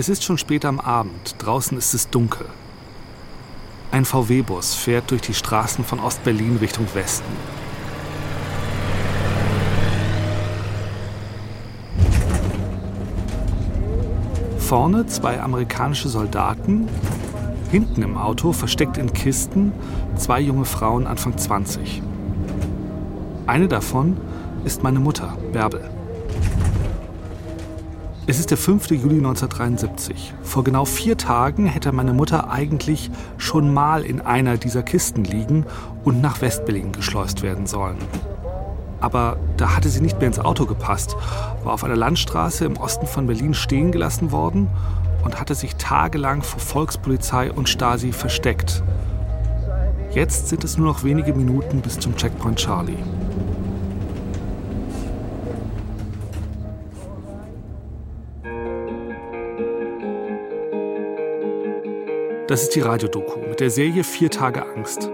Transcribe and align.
Es 0.00 0.08
ist 0.08 0.24
schon 0.24 0.38
spät 0.38 0.64
am 0.64 0.80
Abend, 0.80 1.34
draußen 1.36 1.76
ist 1.76 1.92
es 1.92 2.08
dunkel. 2.08 2.46
Ein 3.92 4.06
VW-Bus 4.06 4.74
fährt 4.74 5.10
durch 5.10 5.20
die 5.20 5.34
Straßen 5.34 5.84
von 5.84 6.00
Ostberlin 6.00 6.56
Richtung 6.56 6.86
Westen. 6.94 7.30
Vorne 14.56 15.04
zwei 15.04 15.38
amerikanische 15.38 16.08
Soldaten, 16.08 16.88
hinten 17.70 18.00
im 18.00 18.16
Auto, 18.16 18.52
versteckt 18.54 18.96
in 18.96 19.12
Kisten, 19.12 19.70
zwei 20.16 20.40
junge 20.40 20.64
Frauen 20.64 21.06
Anfang 21.06 21.36
20. 21.36 22.00
Eine 23.46 23.68
davon 23.68 24.16
ist 24.64 24.82
meine 24.82 24.98
Mutter, 24.98 25.36
Bärbel. 25.52 25.89
Es 28.30 28.38
ist 28.38 28.52
der 28.52 28.58
5. 28.58 28.92
Juli 28.92 29.16
1973. 29.16 30.34
Vor 30.44 30.62
genau 30.62 30.84
vier 30.84 31.16
Tagen 31.16 31.66
hätte 31.66 31.90
meine 31.90 32.12
Mutter 32.12 32.48
eigentlich 32.48 33.10
schon 33.38 33.74
mal 33.74 34.04
in 34.04 34.20
einer 34.20 34.56
dieser 34.56 34.84
Kisten 34.84 35.24
liegen 35.24 35.66
und 36.04 36.20
nach 36.20 36.40
Westberlin 36.40 36.92
geschleust 36.92 37.42
werden 37.42 37.66
sollen. 37.66 37.96
Aber 39.00 39.36
da 39.56 39.74
hatte 39.74 39.88
sie 39.88 40.00
nicht 40.00 40.20
mehr 40.20 40.28
ins 40.28 40.38
Auto 40.38 40.64
gepasst, 40.66 41.16
war 41.64 41.72
auf 41.72 41.82
einer 41.82 41.96
Landstraße 41.96 42.64
im 42.66 42.76
Osten 42.76 43.08
von 43.08 43.26
Berlin 43.26 43.52
stehen 43.52 43.90
gelassen 43.90 44.30
worden 44.30 44.68
und 45.24 45.40
hatte 45.40 45.56
sich 45.56 45.74
tagelang 45.74 46.42
vor 46.42 46.60
Volkspolizei 46.60 47.50
und 47.50 47.68
Stasi 47.68 48.12
versteckt. 48.12 48.84
Jetzt 50.12 50.46
sind 50.46 50.62
es 50.62 50.76
nur 50.78 50.86
noch 50.86 51.02
wenige 51.02 51.34
Minuten 51.34 51.80
bis 51.80 51.98
zum 51.98 52.14
Checkpoint 52.14 52.60
Charlie. 52.60 52.94
Das 62.50 62.64
ist 62.64 62.74
die 62.74 62.80
Radiodoku 62.80 63.38
mit 63.48 63.60
der 63.60 63.70
Serie 63.70 64.02
Vier 64.02 64.28
Tage 64.28 64.66
Angst. 64.66 65.08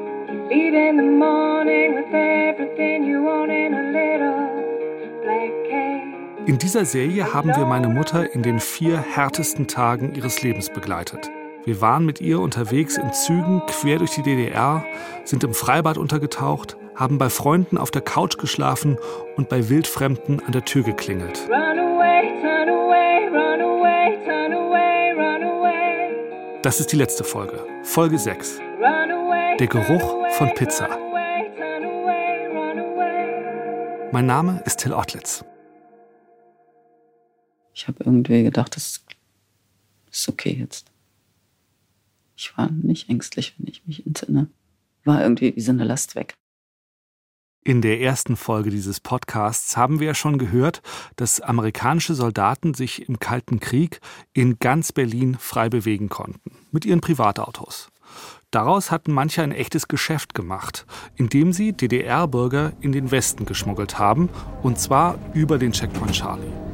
In 6.46 6.56
dieser 6.56 6.86
Serie 6.86 7.34
haben 7.34 7.50
wir 7.54 7.66
meine 7.66 7.88
Mutter 7.88 8.32
in 8.32 8.42
den 8.42 8.58
vier 8.58 8.96
härtesten 8.96 9.68
Tagen 9.68 10.14
ihres 10.14 10.40
Lebens 10.40 10.70
begleitet. 10.70 11.30
Wir 11.66 11.82
waren 11.82 12.06
mit 12.06 12.22
ihr 12.22 12.40
unterwegs 12.40 12.96
in 12.96 13.12
Zügen 13.12 13.60
quer 13.66 13.98
durch 13.98 14.12
die 14.12 14.22
DDR, 14.22 14.82
sind 15.24 15.44
im 15.44 15.52
Freibad 15.52 15.98
untergetaucht, 15.98 16.78
haben 16.94 17.18
bei 17.18 17.28
Freunden 17.28 17.76
auf 17.76 17.90
der 17.90 18.00
Couch 18.00 18.38
geschlafen 18.38 18.96
und 19.36 19.50
bei 19.50 19.68
Wildfremden 19.68 20.40
an 20.42 20.52
der 20.52 20.64
Tür 20.64 20.84
geklingelt. 20.84 21.46
Run 21.50 21.78
away, 21.78 22.32
turn 22.40 22.70
away, 22.70 23.28
run 23.28 23.60
away, 23.60 24.16
turn. 24.24 24.45
Das 26.66 26.80
ist 26.80 26.90
die 26.90 26.96
letzte 26.96 27.22
Folge, 27.22 27.64
Folge 27.84 28.18
6. 28.18 28.58
Der 29.60 29.68
Geruch 29.68 30.32
von 30.32 30.52
Pizza. 30.56 30.88
Mein 34.10 34.26
Name 34.26 34.60
ist 34.66 34.80
Till 34.80 34.92
Ottlitz. 34.92 35.44
Ich 37.72 37.86
habe 37.86 38.02
irgendwie 38.02 38.42
gedacht, 38.42 38.74
das 38.74 39.04
ist 40.10 40.28
okay 40.28 40.56
jetzt. 40.58 40.90
Ich 42.34 42.58
war 42.58 42.68
nicht 42.68 43.08
ängstlich, 43.10 43.54
wenn 43.58 43.68
ich 43.68 43.86
mich 43.86 44.04
entsinne. 44.04 44.50
War 45.04 45.22
irgendwie 45.22 45.54
wie 45.54 45.60
so 45.60 45.70
eine 45.70 45.84
Last 45.84 46.16
weg. 46.16 46.34
In 47.66 47.82
der 47.82 48.00
ersten 48.00 48.36
Folge 48.36 48.70
dieses 48.70 49.00
Podcasts 49.00 49.76
haben 49.76 49.98
wir 49.98 50.06
ja 50.06 50.14
schon 50.14 50.38
gehört, 50.38 50.82
dass 51.16 51.40
amerikanische 51.40 52.14
Soldaten 52.14 52.74
sich 52.74 53.08
im 53.08 53.18
Kalten 53.18 53.58
Krieg 53.58 53.98
in 54.32 54.60
ganz 54.60 54.92
Berlin 54.92 55.36
frei 55.36 55.68
bewegen 55.68 56.08
konnten, 56.08 56.52
mit 56.70 56.84
ihren 56.84 57.00
Privatautos. 57.00 57.88
Daraus 58.52 58.92
hatten 58.92 59.12
manche 59.12 59.42
ein 59.42 59.50
echtes 59.50 59.88
Geschäft 59.88 60.32
gemacht, 60.32 60.86
indem 61.16 61.52
sie 61.52 61.72
DDR-Bürger 61.72 62.72
in 62.82 62.92
den 62.92 63.10
Westen 63.10 63.46
geschmuggelt 63.46 63.98
haben, 63.98 64.28
und 64.62 64.78
zwar 64.78 65.18
über 65.34 65.58
den 65.58 65.72
Checkpoint 65.72 66.12
Charlie. 66.12 66.65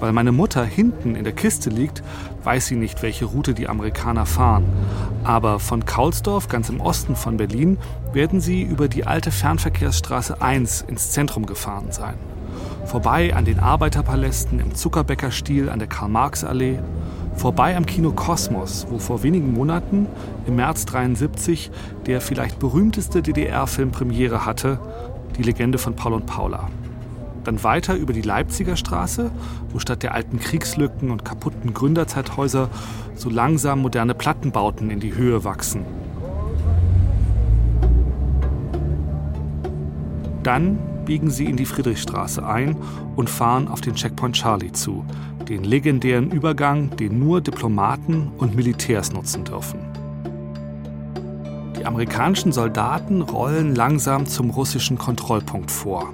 Weil 0.00 0.12
meine 0.12 0.32
Mutter 0.32 0.64
hinten 0.64 1.14
in 1.14 1.24
der 1.24 1.34
Kiste 1.34 1.70
liegt, 1.70 2.02
weiß 2.42 2.66
sie 2.66 2.76
nicht, 2.76 3.02
welche 3.02 3.26
Route 3.26 3.54
die 3.54 3.68
Amerikaner 3.68 4.26
fahren. 4.26 4.64
Aber 5.24 5.60
von 5.60 5.84
Kaulsdorf, 5.84 6.48
ganz 6.48 6.70
im 6.70 6.80
Osten 6.80 7.14
von 7.14 7.36
Berlin, 7.36 7.78
werden 8.12 8.40
sie 8.40 8.62
über 8.62 8.88
die 8.88 9.06
alte 9.06 9.30
Fernverkehrsstraße 9.30 10.40
1 10.40 10.82
ins 10.88 11.10
Zentrum 11.10 11.44
gefahren 11.44 11.92
sein. 11.92 12.14
Vorbei 12.86 13.34
an 13.34 13.44
den 13.44 13.60
Arbeiterpalästen 13.60 14.58
im 14.58 14.74
Zuckerbäckerstil 14.74 15.68
an 15.68 15.78
der 15.78 15.88
Karl-Marx-Allee. 15.88 16.80
Vorbei 17.36 17.76
am 17.76 17.86
Kino 17.86 18.10
Kosmos, 18.10 18.86
wo 18.90 18.98
vor 18.98 19.22
wenigen 19.22 19.52
Monaten, 19.52 20.06
im 20.46 20.56
März 20.56 20.86
73, 20.86 21.70
der 22.06 22.20
vielleicht 22.20 22.58
berühmteste 22.58 23.22
DDR-Film 23.22 23.92
Premiere 23.92 24.44
hatte, 24.44 24.80
die 25.36 25.42
Legende 25.42 25.78
von 25.78 25.94
Paul 25.94 26.14
und 26.14 26.26
Paula. 26.26 26.68
Dann 27.44 27.62
weiter 27.64 27.94
über 27.94 28.12
die 28.12 28.22
Leipziger 28.22 28.76
Straße, 28.76 29.30
wo 29.70 29.78
statt 29.78 30.02
der 30.02 30.14
alten 30.14 30.38
Kriegslücken 30.38 31.10
und 31.10 31.24
kaputten 31.24 31.72
Gründerzeithäuser 31.72 32.68
so 33.14 33.30
langsam 33.30 33.80
moderne 33.80 34.14
Plattenbauten 34.14 34.90
in 34.90 35.00
die 35.00 35.14
Höhe 35.14 35.44
wachsen. 35.44 35.84
Dann 40.42 40.78
biegen 41.04 41.30
sie 41.30 41.46
in 41.46 41.56
die 41.56 41.66
Friedrichstraße 41.66 42.46
ein 42.46 42.76
und 43.16 43.28
fahren 43.28 43.68
auf 43.68 43.80
den 43.80 43.94
Checkpoint 43.94 44.36
Charlie 44.36 44.72
zu, 44.72 45.04
den 45.48 45.64
legendären 45.64 46.30
Übergang, 46.30 46.96
den 46.96 47.18
nur 47.18 47.40
Diplomaten 47.40 48.30
und 48.38 48.54
Militärs 48.54 49.12
nutzen 49.12 49.44
dürfen. 49.44 49.80
Die 51.76 51.86
amerikanischen 51.86 52.52
Soldaten 52.52 53.22
rollen 53.22 53.74
langsam 53.74 54.26
zum 54.26 54.50
russischen 54.50 54.98
Kontrollpunkt 54.98 55.70
vor. 55.70 56.12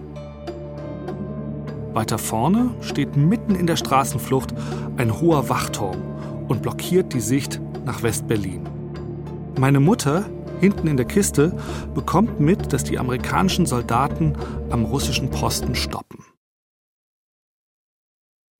Weiter 1.97 2.19
vorne 2.19 2.75
steht 2.83 3.17
mitten 3.17 3.55
in 3.55 3.67
der 3.67 3.77
Straßenflucht 3.77 4.53
ein 4.99 5.19
hoher 5.19 5.49
Wachturm 5.49 5.97
und 6.47 6.61
blockiert 6.61 7.15
die 7.15 7.21
Sicht 7.21 7.59
nach 7.87 8.03
West-Berlin. 8.03 8.69
Meine 9.59 9.81
Mutter, 9.81 10.27
hinten 10.61 10.89
in 10.89 10.99
der 10.99 11.07
Kiste, 11.07 11.57
bekommt 11.95 12.39
mit, 12.39 12.75
dass 12.75 12.85
die 12.85 12.99
amerikanischen 12.99 13.65
Soldaten 13.65 14.35
am 14.69 14.85
russischen 14.85 15.31
Posten 15.31 15.75
stoppen. 15.75 16.23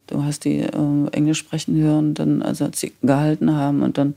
Du 0.07 0.25
hast 0.25 0.47
die 0.47 0.61
äh, 0.61 1.07
Englisch 1.13 1.41
sprechen 1.41 1.77
hören, 1.77 2.15
dann, 2.15 2.41
also 2.41 2.65
als 2.65 2.81
sie 2.81 2.95
gehalten 3.03 3.55
haben 3.55 3.83
und 3.83 3.99
dann 3.99 4.15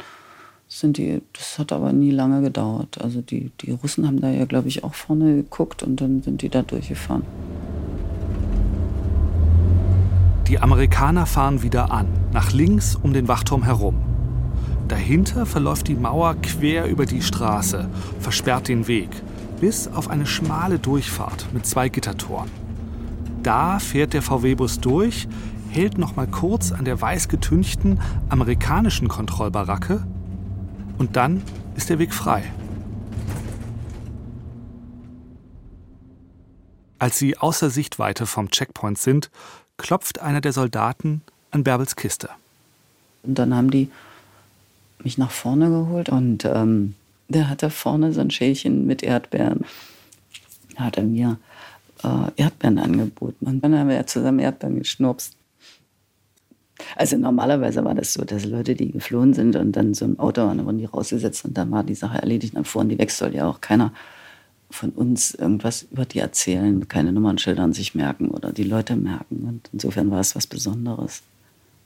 sind 0.69 0.97
die, 0.97 1.21
das 1.33 1.59
hat 1.59 1.73
aber 1.73 1.91
nie 1.91 2.11
lange 2.11 2.41
gedauert. 2.41 3.01
Also 3.01 3.19
die, 3.19 3.51
die 3.59 3.71
Russen 3.71 4.07
haben 4.07 4.21
da 4.21 4.29
ja, 4.29 4.45
glaube 4.45 4.69
ich, 4.69 4.85
auch 4.85 4.93
vorne 4.93 5.35
geguckt 5.35 5.83
und 5.83 5.99
dann 5.99 6.21
sind 6.21 6.41
die 6.41 6.47
da 6.47 6.61
durchgefahren. 6.61 7.23
Die 10.49 10.59
Amerikaner 10.59 11.27
fahren 11.27 11.61
wieder 11.61 11.91
an, 11.91 12.07
nach 12.33 12.51
links 12.51 12.95
um 12.95 13.13
den 13.13 13.27
Wachturm 13.27 13.61
herum. 13.61 14.01
Dahinter 14.87 15.45
verläuft 15.45 15.87
die 15.87 15.95
Mauer 15.95 16.33
quer 16.41 16.87
über 16.87 17.05
die 17.05 17.21
Straße, 17.21 17.87
versperrt 18.19 18.67
den 18.67 18.87
Weg, 18.87 19.09
bis 19.61 19.87
auf 19.87 20.09
eine 20.09 20.25
schmale 20.25 20.79
Durchfahrt 20.79 21.45
mit 21.53 21.67
zwei 21.67 21.87
Gittertoren. 21.87 22.49
Da 23.43 23.77
fährt 23.77 24.13
der 24.13 24.23
VW-Bus 24.23 24.79
durch, 24.79 25.27
hält 25.69 25.99
noch 25.99 26.15
mal 26.15 26.25
kurz 26.25 26.71
an 26.71 26.83
der 26.83 26.99
weiß 26.99 27.27
getünchten 27.27 27.99
amerikanischen 28.29 29.07
Kontrollbaracke 29.07 30.03
und 30.97 31.15
dann 31.15 31.43
ist 31.75 31.91
der 31.91 31.99
Weg 31.99 32.11
frei. 32.11 32.43
Als 36.97 37.17
sie 37.17 37.37
außer 37.37 37.69
Sichtweite 37.69 38.25
vom 38.25 38.49
Checkpoint 38.49 38.97
sind, 38.97 39.31
klopft 39.79 40.21
einer 40.21 40.41
der 40.41 40.53
Soldaten 40.53 41.21
an 41.49 41.63
Bärbels 41.63 41.95
Kiste. 41.95 42.29
Und 43.23 43.39
dann 43.39 43.55
haben 43.55 43.71
die 43.71 43.89
mich 45.03 45.17
nach 45.17 45.31
vorne 45.31 45.69
geholt 45.69 46.09
und 46.09 46.45
ähm, 46.45 46.93
der 47.27 47.49
hatte 47.49 47.69
vorne 47.69 48.11
so 48.13 48.21
ein 48.21 48.29
Schälchen 48.29 48.85
mit 48.85 49.01
Erdbeeren. 49.01 49.65
Da 50.75 50.83
hat 50.85 50.97
er 50.97 51.03
mir 51.03 51.37
äh, 52.03 52.31
Erdbeeren 52.35 52.77
angeboten 52.77 53.45
und 53.45 53.61
dann 53.61 53.77
haben 53.77 53.89
wir 53.89 53.95
ja 53.95 54.05
zusammen 54.05 54.39
Erdbeeren 54.39 54.77
geschnurpst. 54.77 55.35
Also 56.95 57.17
normalerweise 57.17 57.83
war 57.83 57.93
das 57.93 58.13
so, 58.13 58.23
dass 58.23 58.45
Leute, 58.45 58.75
die 58.75 58.91
geflohen 58.91 59.33
sind 59.33 59.55
und 59.55 59.73
dann 59.73 59.93
so 59.93 60.05
ein 60.05 60.17
Auto 60.19 60.41
waren, 60.41 60.65
wurden 60.65 60.77
die 60.77 60.85
rausgesetzt 60.85 61.43
und 61.45 61.57
dann 61.57 61.71
war 61.71 61.83
die 61.83 61.95
Sache 61.95 62.19
erledigt. 62.19 62.55
Dann 62.55 62.65
fuhren 62.65 62.89
die 62.89 62.97
weg, 62.97 63.11
soll 63.11 63.35
ja 63.35 63.47
auch 63.47 63.59
keiner 63.59 63.91
von 64.71 64.91
uns 64.91 65.33
irgendwas 65.33 65.83
über 65.83 66.05
die 66.05 66.19
erzählen, 66.19 66.87
keine 66.87 67.11
Nummernschilder 67.11 67.63
an 67.63 67.73
sich 67.73 67.95
merken 67.95 68.29
oder 68.29 68.51
die 68.51 68.63
Leute 68.63 68.95
merken. 68.95 69.43
Und 69.47 69.69
insofern 69.73 70.11
war 70.11 70.19
es 70.19 70.35
was 70.35 70.47
Besonderes, 70.47 71.23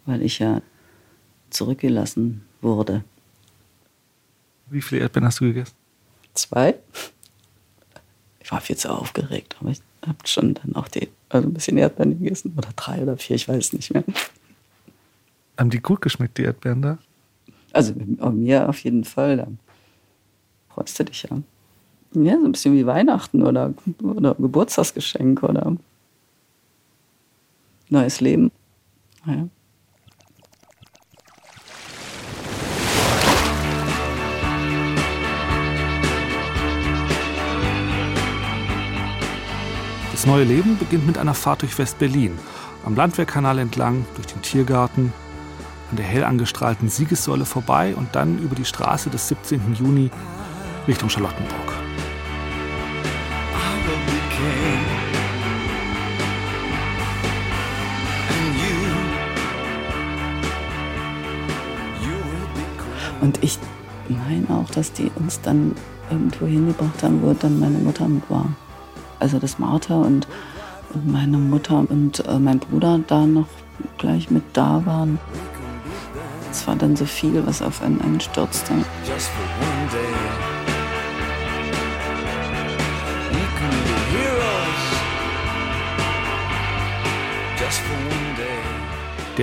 weil 0.05 0.21
ich 0.21 0.39
ja 0.39 0.61
zurückgelassen 1.49 2.43
wurde. 2.61 3.03
Wie 4.69 4.81
viele 4.81 5.01
Erdbeeren 5.01 5.27
hast 5.27 5.39
du 5.39 5.45
gegessen? 5.45 5.75
Zwei. 6.33 6.75
Ich 8.39 8.51
war 8.51 8.59
viel 8.59 8.75
zu 8.75 8.89
aufgeregt, 8.89 9.55
aber 9.59 9.69
ich 9.69 9.81
habe 10.05 10.17
schon 10.25 10.55
dann 10.55 10.75
auch 10.75 10.87
die 10.87 11.07
Also 11.29 11.47
ein 11.47 11.53
bisschen 11.53 11.77
Erdbeeren 11.77 12.19
gegessen. 12.19 12.53
Oder 12.57 12.69
drei 12.75 13.01
oder 13.01 13.17
vier, 13.17 13.35
ich 13.35 13.47
weiß 13.47 13.73
nicht 13.73 13.93
mehr. 13.93 14.03
Haben 15.57 15.69
die 15.69 15.79
gut 15.79 16.01
geschmeckt, 16.01 16.37
die 16.37 16.43
Erdbeeren 16.43 16.81
da? 16.81 16.97
Also 17.71 17.93
mir 17.95 18.67
auf 18.67 18.79
jeden 18.79 19.03
Fall. 19.03 19.37
Da 19.37 19.47
freust 20.69 20.99
du 20.99 21.05
dich 21.05 21.23
ja. 21.23 21.41
Ja, 22.15 22.37
so 22.39 22.45
ein 22.45 22.51
bisschen 22.51 22.73
wie 22.73 22.85
Weihnachten 22.85 23.41
oder, 23.41 23.73
oder 24.01 24.35
Geburtstagsgeschenk 24.35 25.41
oder 25.41 25.75
neues 27.89 28.21
Leben. 28.21 28.51
Ja. 29.25 29.47
Das 40.11 40.27
neue 40.27 40.43
Leben 40.45 40.77
beginnt 40.77 41.05
mit 41.05 41.17
einer 41.17 41.33
Fahrt 41.33 41.63
durch 41.63 41.77
West-Berlin, 41.77 42.37
am 42.85 42.95
Landwehrkanal 42.95 43.59
entlang, 43.59 44.05
durch 44.15 44.27
den 44.27 44.41
Tiergarten, 44.41 45.11
an 45.89 45.97
der 45.97 46.05
hell 46.05 46.23
angestrahlten 46.23 46.87
Siegessäule 46.87 47.45
vorbei 47.45 47.93
und 47.95 48.15
dann 48.15 48.39
über 48.39 48.55
die 48.55 48.63
Straße 48.63 49.09
des 49.09 49.27
17. 49.27 49.75
Juni 49.75 50.11
Richtung 50.87 51.09
Charlottenburg. 51.09 51.82
Und 63.21 63.41
ich 63.41 63.57
meine 64.09 64.45
auch, 64.49 64.69
dass 64.71 64.91
die 64.91 65.09
uns 65.15 65.39
dann 65.41 65.75
irgendwo 66.11 66.45
hingebracht 66.45 67.01
haben, 67.03 67.21
wo 67.21 67.33
dann 67.33 67.59
meine 67.59 67.77
Mutter 67.77 68.07
mit 68.07 68.29
war 68.29 68.49
also 69.23 69.39
dass 69.39 69.57
Martha 69.57 69.95
und, 69.95 70.27
und 70.93 71.11
meine 71.11 71.37
Mutter 71.37 71.85
und 71.89 72.25
äh, 72.27 72.37
mein 72.37 72.59
Bruder 72.59 72.99
da 73.07 73.25
noch 73.25 73.47
gleich 73.97 74.29
mit 74.29 74.43
da 74.53 74.85
waren. 74.85 75.17
Es 76.51 76.67
war 76.67 76.75
dann 76.75 76.95
so 76.95 77.05
viel, 77.05 77.45
was 77.47 77.61
auf 77.61 77.81
einen 77.81 77.99
einstürzte. 78.01 78.73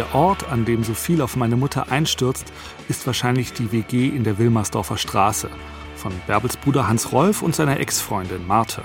Der 0.00 0.14
Ort, 0.14 0.50
an 0.50 0.64
dem 0.64 0.82
so 0.82 0.94
viel 0.94 1.20
auf 1.20 1.36
meine 1.36 1.56
Mutter 1.56 1.92
einstürzt, 1.92 2.50
ist 2.88 3.06
wahrscheinlich 3.06 3.52
die 3.52 3.70
WG 3.70 4.08
in 4.08 4.24
der 4.24 4.38
Wilmersdorfer 4.38 4.96
Straße 4.96 5.50
von 5.94 6.10
Bärbels 6.26 6.56
Bruder 6.56 6.88
Hans 6.88 7.12
Rolf 7.12 7.42
und 7.42 7.54
seiner 7.54 7.78
Ex-Freundin 7.78 8.46
Marthe. 8.46 8.80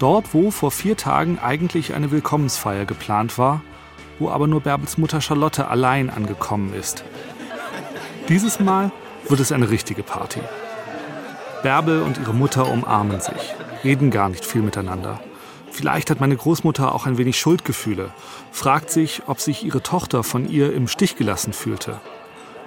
Dort, 0.00 0.34
wo 0.34 0.50
vor 0.50 0.72
vier 0.72 0.96
Tagen 0.96 1.38
eigentlich 1.38 1.94
eine 1.94 2.10
Willkommensfeier 2.10 2.86
geplant 2.86 3.38
war, 3.38 3.62
wo 4.18 4.30
aber 4.30 4.48
nur 4.48 4.62
Bärbels 4.62 4.98
Mutter 4.98 5.20
Charlotte 5.20 5.68
allein 5.68 6.10
angekommen 6.10 6.74
ist. 6.74 7.04
Dieses 8.28 8.58
Mal 8.58 8.90
wird 9.28 9.38
es 9.38 9.52
eine 9.52 9.70
richtige 9.70 10.02
Party. 10.02 10.40
Bärbel 11.62 12.02
und 12.02 12.18
ihre 12.18 12.34
Mutter 12.34 12.68
umarmen 12.68 13.20
sich, 13.20 13.54
reden 13.84 14.10
gar 14.10 14.28
nicht 14.28 14.44
viel 14.44 14.62
miteinander. 14.62 15.20
Vielleicht 15.72 16.10
hat 16.10 16.20
meine 16.20 16.36
Großmutter 16.36 16.94
auch 16.94 17.06
ein 17.06 17.16
wenig 17.16 17.38
Schuldgefühle, 17.38 18.10
fragt 18.50 18.90
sich, 18.90 19.22
ob 19.26 19.40
sich 19.40 19.64
ihre 19.64 19.82
Tochter 19.82 20.22
von 20.22 20.46
ihr 20.46 20.74
im 20.74 20.86
Stich 20.86 21.16
gelassen 21.16 21.54
fühlte. 21.54 21.98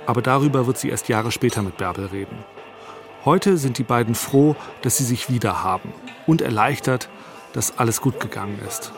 Aber 0.07 0.23
darüber 0.23 0.65
wird 0.65 0.79
sie 0.79 0.89
erst 0.89 1.07
Jahre 1.07 1.31
später 1.31 1.61
mit 1.61 1.77
Bärbel 1.77 2.07
reden. 2.07 2.43
Heute 3.23 3.57
sind 3.57 3.77
die 3.77 3.83
beiden 3.83 4.15
froh, 4.15 4.55
dass 4.81 4.97
sie 4.97 5.03
sich 5.03 5.29
wieder 5.29 5.63
haben 5.63 5.93
und 6.25 6.41
erleichtert, 6.41 7.07
dass 7.53 7.77
alles 7.77 8.01
gut 8.01 8.19
gegangen 8.19 8.59
ist. 8.67 8.91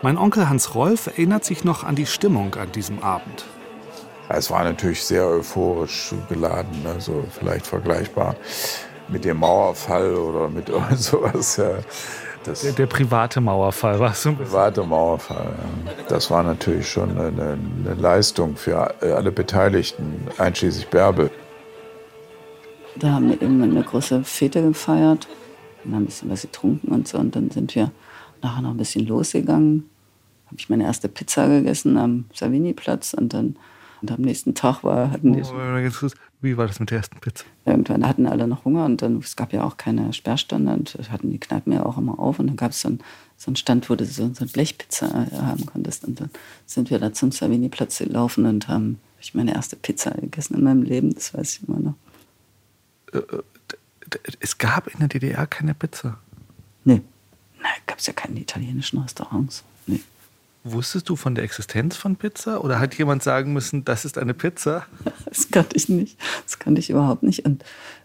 Mein 0.00 0.16
Onkel 0.16 0.48
Hans 0.48 0.74
Rolf 0.74 1.06
erinnert 1.06 1.44
sich 1.44 1.64
noch 1.64 1.84
an 1.84 1.96
die 1.96 2.06
Stimmung 2.06 2.54
an 2.54 2.72
diesem 2.72 3.02
Abend. 3.02 3.44
Es 4.30 4.50
war 4.50 4.64
natürlich 4.64 5.04
sehr 5.04 5.26
euphorisch 5.26 6.14
geladen, 6.30 6.86
also 6.86 7.22
vielleicht 7.30 7.66
vergleichbar 7.66 8.36
mit 9.08 9.26
dem 9.26 9.36
Mauerfall 9.36 10.14
oder 10.14 10.48
mit 10.48 10.72
sowas. 10.96 11.60
Das 12.44 12.60
der, 12.60 12.72
der, 12.72 12.86
private 12.86 13.40
Mauerfall 13.40 13.98
war 13.98 14.12
so. 14.12 14.32
Private 14.34 14.82
Mauerfall, 14.82 15.54
ja. 15.56 15.92
Das 16.08 16.30
war 16.30 16.42
natürlich 16.42 16.88
schon 16.88 17.16
eine, 17.16 17.58
eine, 17.84 17.94
Leistung 17.94 18.56
für 18.56 18.94
alle 19.00 19.32
Beteiligten, 19.32 20.28
einschließlich 20.36 20.88
Bärbel. 20.88 21.30
Da 22.96 23.12
haben 23.12 23.30
wir 23.30 23.40
eben 23.40 23.62
eine 23.62 23.82
große 23.82 24.24
Fete 24.24 24.62
gefeiert 24.62 25.26
und 25.84 25.94
haben 25.94 26.02
ein 26.02 26.06
bisschen 26.06 26.30
was 26.30 26.42
getrunken 26.42 26.88
und 26.92 27.08
so. 27.08 27.18
Und 27.18 27.34
dann 27.34 27.50
sind 27.50 27.74
wir 27.74 27.90
nachher 28.42 28.62
noch 28.62 28.70
ein 28.70 28.76
bisschen 28.76 29.06
losgegangen. 29.06 29.88
Habe 30.46 30.56
ich 30.58 30.68
meine 30.68 30.84
erste 30.84 31.08
Pizza 31.08 31.48
gegessen 31.48 31.96
am 31.96 32.26
Savini-Platz 32.34 33.14
und 33.14 33.32
dann 33.32 33.56
und 34.04 34.12
am 34.12 34.20
nächsten 34.20 34.54
Tag 34.54 34.84
war, 34.84 35.10
hatten 35.10 35.32
die. 35.32 35.42
Oh, 35.42 36.10
wie 36.42 36.58
war 36.58 36.66
das 36.66 36.78
mit 36.78 36.90
der 36.90 36.98
ersten 36.98 37.18
Pizza? 37.20 37.46
Irgendwann 37.64 38.06
hatten 38.06 38.26
alle 38.26 38.46
noch 38.46 38.66
Hunger 38.66 38.84
und 38.84 39.00
dann, 39.00 39.16
es 39.18 39.34
gab 39.34 39.54
ja 39.54 39.64
auch 39.64 39.78
keine 39.78 40.12
Sperrstände 40.12 40.74
und 40.74 40.98
hatten 41.10 41.30
die 41.30 41.38
Kneipen 41.38 41.72
ja 41.72 41.86
auch 41.86 41.96
immer 41.96 42.18
auf 42.18 42.38
und 42.38 42.48
dann 42.48 42.56
gab 42.56 42.72
es 42.72 42.82
so, 42.82 42.90
ein, 42.90 43.00
so 43.38 43.48
einen 43.48 43.56
Stand, 43.56 43.88
wo 43.88 43.94
du 43.94 44.04
so, 44.04 44.30
so 44.34 44.44
eine 44.44 44.50
Blechpizza 44.50 45.26
haben 45.32 45.64
konntest. 45.64 46.04
Und 46.04 46.20
dann 46.20 46.28
sind 46.66 46.90
wir 46.90 46.98
da 46.98 47.14
zum 47.14 47.32
Savini-Platz 47.32 47.98
gelaufen 47.98 48.44
und 48.44 48.68
haben 48.68 48.98
ich 49.20 49.32
meine 49.32 49.54
erste 49.54 49.76
Pizza 49.76 50.10
gegessen 50.10 50.54
in 50.54 50.64
meinem 50.64 50.82
Leben, 50.82 51.14
das 51.14 51.32
weiß 51.32 51.56
ich 51.56 51.66
immer 51.66 51.80
noch. 51.80 51.94
Äh, 53.14 53.18
äh, 53.18 53.42
es 54.40 54.58
gab 54.58 54.86
in 54.88 54.98
der 54.98 55.08
DDR 55.08 55.46
keine 55.46 55.72
Pizza. 55.72 56.18
Nee. 56.84 57.00
Nein, 57.62 57.72
gab 57.86 57.98
es 57.98 58.06
ja 58.06 58.12
keine 58.12 58.38
italienischen 58.38 58.98
Restaurants. 58.98 59.64
Nee. 59.86 60.00
Wusstest 60.66 61.10
du 61.10 61.16
von 61.16 61.34
der 61.34 61.44
Existenz 61.44 61.96
von 61.96 62.16
Pizza 62.16 62.64
oder 62.64 62.80
hat 62.80 62.94
jemand 62.94 63.22
sagen 63.22 63.52
müssen, 63.52 63.84
das 63.84 64.04
ist 64.04 64.16
eine 64.18 64.34
Pizza? 64.34 64.86
Das 65.26 65.50
kannte 65.50 65.76
ich 65.76 65.88
nicht. 65.88 66.18
Das 66.44 66.58
kannte 66.58 66.80
ich 66.80 66.90
überhaupt 66.90 67.22
nicht. 67.22 67.44
Und 67.44 67.64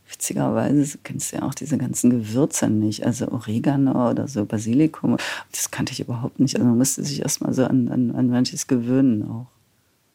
witzigerweise 0.09 0.97
kennst 1.03 1.31
du 1.31 1.37
ja 1.37 1.43
auch 1.43 1.53
diese 1.53 1.77
ganzen 1.77 2.09
Gewürze 2.09 2.69
nicht. 2.69 3.05
Also 3.05 3.31
Oregano 3.31 4.09
oder 4.09 4.27
so 4.27 4.45
Basilikum. 4.45 5.17
Das 5.51 5.71
kannte 5.71 5.93
ich 5.93 6.01
überhaupt 6.01 6.39
nicht. 6.39 6.55
Also 6.55 6.67
man 6.67 6.77
musste 6.77 7.03
sich 7.03 7.21
erstmal 7.21 7.53
so 7.53 7.63
an, 7.65 7.87
an, 7.89 8.11
an 8.15 8.29
manches 8.29 8.67
gewöhnen 8.67 9.23
auch. 9.23 9.47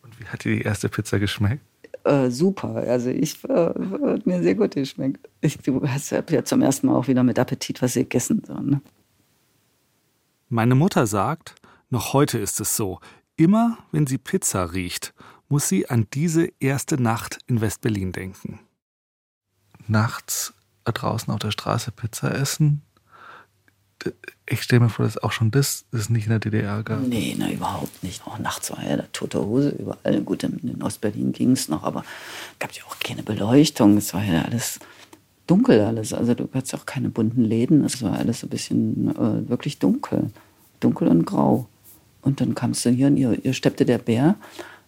Und 0.02 0.20
wie 0.20 0.26
hat 0.26 0.44
dir 0.44 0.56
die 0.56 0.62
erste 0.62 0.88
Pizza 0.88 1.18
geschmeckt? 1.18 1.62
äh, 2.04 2.30
super. 2.30 2.74
Also 2.74 3.10
ich 3.10 3.42
äh, 3.44 3.50
hat 3.52 4.26
mir 4.26 4.42
sehr 4.42 4.54
gut 4.54 4.74
geschmeckt. 4.74 5.28
Ich, 5.40 5.58
du 5.58 5.86
hast 5.86 6.10
ja 6.10 6.44
zum 6.44 6.62
ersten 6.62 6.86
Mal 6.86 6.94
auch 6.94 7.08
wieder 7.08 7.22
mit 7.22 7.38
Appetit 7.38 7.82
was 7.82 7.94
gegessen. 7.94 8.42
So, 8.46 8.54
ne? 8.54 8.80
Meine 10.48 10.74
Mutter 10.74 11.06
sagt, 11.06 11.54
noch 11.90 12.12
heute 12.12 12.38
ist 12.38 12.60
es 12.60 12.76
so, 12.76 13.00
immer 13.36 13.78
wenn 13.92 14.06
sie 14.06 14.18
Pizza 14.18 14.72
riecht, 14.72 15.14
muss 15.48 15.68
sie 15.68 15.88
an 15.88 16.06
diese 16.12 16.50
erste 16.60 17.00
Nacht 17.00 17.38
in 17.46 17.60
West-Berlin 17.60 18.12
denken. 18.12 18.60
Nachts 19.86 20.54
draußen 20.84 21.32
auf 21.32 21.40
der 21.40 21.50
Straße 21.50 21.92
Pizza 21.92 22.34
essen, 22.34 22.82
ich 24.46 24.62
stelle 24.62 24.80
mir 24.80 24.88
vor, 24.90 25.06
dass 25.06 25.18
auch 25.18 25.32
schon 25.32 25.50
das 25.50 25.86
es 25.92 26.10
nicht 26.10 26.24
in 26.24 26.30
der 26.30 26.38
DDR 26.38 26.82
gab. 26.82 27.00
Nee, 27.06 27.34
na, 27.38 27.50
überhaupt 27.50 28.02
nicht. 28.02 28.26
Auch 28.26 28.38
nachts 28.38 28.70
war 28.70 28.84
ja 28.84 28.96
da 28.96 29.04
tote 29.12 29.44
Hose 29.44 29.70
überall. 29.70 30.20
Gut, 30.20 30.42
in 30.42 30.82
Ostberlin 30.82 31.32
ging 31.32 31.52
es 31.52 31.68
noch, 31.68 31.82
aber 31.82 32.00
es 32.52 32.58
gab 32.58 32.72
ja 32.72 32.82
auch 32.84 32.98
keine 32.98 33.22
Beleuchtung. 33.22 33.96
Es 33.96 34.12
war 34.12 34.22
ja 34.22 34.42
alles 34.42 34.80
dunkel 35.46 35.80
alles. 35.80 36.12
Also 36.12 36.34
du 36.34 36.48
hattest 36.52 36.74
auch 36.74 36.86
keine 36.86 37.08
bunten 37.08 37.44
Läden. 37.44 37.84
Es 37.84 38.02
war 38.02 38.18
alles 38.18 38.40
so 38.40 38.46
ein 38.46 38.50
bisschen 38.50 39.16
äh, 39.16 39.48
wirklich 39.48 39.78
dunkel. 39.78 40.30
Dunkel 40.80 41.08
und 41.08 41.24
grau. 41.24 41.66
Und 42.24 42.40
dann 42.40 42.54
kamst 42.54 42.84
du 42.84 42.90
hier 42.90 43.06
und 43.08 43.16
hier, 43.16 43.38
hier 43.40 43.52
steppte 43.52 43.84
der 43.84 43.98
Bär. 43.98 44.36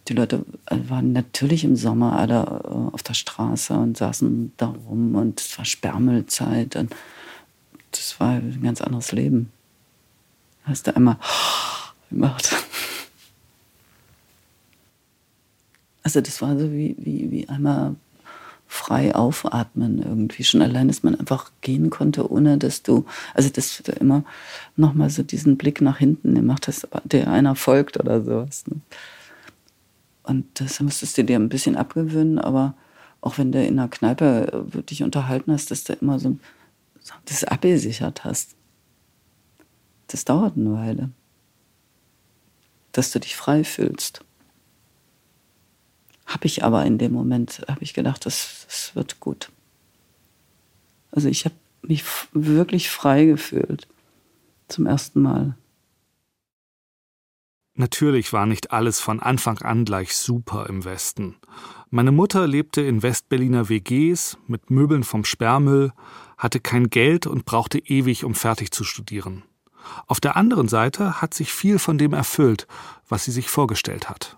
Die 0.08 0.14
Leute 0.14 0.44
äh, 0.66 0.76
waren 0.88 1.12
natürlich 1.12 1.64
im 1.64 1.76
Sommer 1.76 2.18
alle 2.18 2.42
äh, 2.42 2.94
auf 2.94 3.02
der 3.02 3.14
Straße 3.14 3.74
und 3.74 3.96
saßen 3.96 4.52
da 4.56 4.74
rum 4.88 5.14
und 5.14 5.40
es 5.40 5.58
war 5.58 5.64
Sperrmüllzeit. 5.64 6.76
Und 6.76 6.94
das 7.90 8.18
war 8.18 8.30
ein 8.30 8.60
ganz 8.62 8.80
anderes 8.80 9.12
Leben. 9.12 9.50
Hast 10.64 10.86
du 10.86 10.96
einmal 10.96 11.18
gemacht. 12.10 12.54
Also 16.02 16.20
das 16.20 16.40
war 16.40 16.56
so 16.56 16.70
wie, 16.70 16.94
wie, 17.00 17.32
wie 17.32 17.48
einmal 17.48 17.96
frei 18.66 19.14
aufatmen 19.14 20.02
irgendwie. 20.02 20.44
Schon 20.44 20.62
allein, 20.62 20.88
dass 20.88 21.02
man 21.02 21.14
einfach 21.14 21.50
gehen 21.60 21.90
konnte, 21.90 22.30
ohne 22.30 22.58
dass 22.58 22.82
du, 22.82 23.04
also 23.34 23.48
dass 23.48 23.82
du 23.82 23.92
immer 23.92 24.24
nochmal 24.74 25.10
so 25.10 25.22
diesen 25.22 25.56
Blick 25.56 25.80
nach 25.80 25.98
hinten 25.98 26.34
gemacht 26.34 26.68
hast, 26.68 26.88
der 27.04 27.28
einer 27.28 27.54
folgt 27.54 27.98
oder 27.98 28.22
sowas. 28.22 28.64
Ne? 28.66 28.80
Und 30.24 30.60
das 30.60 30.80
musstest 30.80 31.16
du 31.18 31.24
dir 31.24 31.38
ein 31.38 31.48
bisschen 31.48 31.76
abgewöhnen, 31.76 32.38
aber 32.38 32.74
auch 33.20 33.38
wenn 33.38 33.52
du 33.52 33.64
in 33.64 33.78
einer 33.78 33.88
Kneipe 33.88 34.66
dich 34.88 35.02
unterhalten 35.02 35.52
hast, 35.52 35.70
dass 35.70 35.84
du 35.84 35.92
immer 35.94 36.18
so 36.18 36.36
das 37.24 37.44
abgesichert 37.44 38.24
hast. 38.24 38.56
Das 40.08 40.24
dauert 40.24 40.56
eine 40.56 40.74
Weile. 40.74 41.10
Dass 42.92 43.12
du 43.12 43.20
dich 43.20 43.36
frei 43.36 43.64
fühlst. 43.64 44.24
Habe 46.26 46.46
ich 46.46 46.64
aber 46.64 46.84
in 46.84 46.98
dem 46.98 47.12
Moment, 47.12 47.64
habe 47.68 47.82
ich 47.82 47.94
gedacht, 47.94 48.26
das, 48.26 48.66
das 48.66 48.94
wird 48.94 49.20
gut. 49.20 49.50
Also 51.12 51.28
ich 51.28 51.44
habe 51.44 51.54
mich 51.82 52.04
wirklich 52.32 52.90
frei 52.90 53.24
gefühlt. 53.24 53.86
Zum 54.68 54.86
ersten 54.86 55.22
Mal. 55.22 55.56
Natürlich 57.74 58.32
war 58.32 58.46
nicht 58.46 58.72
alles 58.72 59.00
von 59.00 59.20
Anfang 59.20 59.58
an 59.58 59.84
gleich 59.84 60.16
super 60.16 60.66
im 60.68 60.84
Westen. 60.84 61.36
Meine 61.90 62.10
Mutter 62.10 62.46
lebte 62.46 62.80
in 62.80 63.02
Westberliner 63.02 63.68
WGs 63.68 64.38
mit 64.46 64.70
Möbeln 64.70 65.04
vom 65.04 65.24
Sperrmüll, 65.24 65.92
hatte 66.38 66.58
kein 66.58 66.90
Geld 66.90 67.26
und 67.26 67.44
brauchte 67.44 67.78
ewig, 67.78 68.24
um 68.24 68.34
fertig 68.34 68.72
zu 68.72 68.82
studieren. 68.82 69.44
Auf 70.06 70.20
der 70.20 70.36
anderen 70.36 70.68
Seite 70.68 71.20
hat 71.20 71.34
sich 71.34 71.52
viel 71.52 71.78
von 71.78 71.98
dem 71.98 72.12
erfüllt, 72.12 72.66
was 73.08 73.24
sie 73.24 73.30
sich 73.30 73.48
vorgestellt 73.48 74.08
hat. 74.08 74.36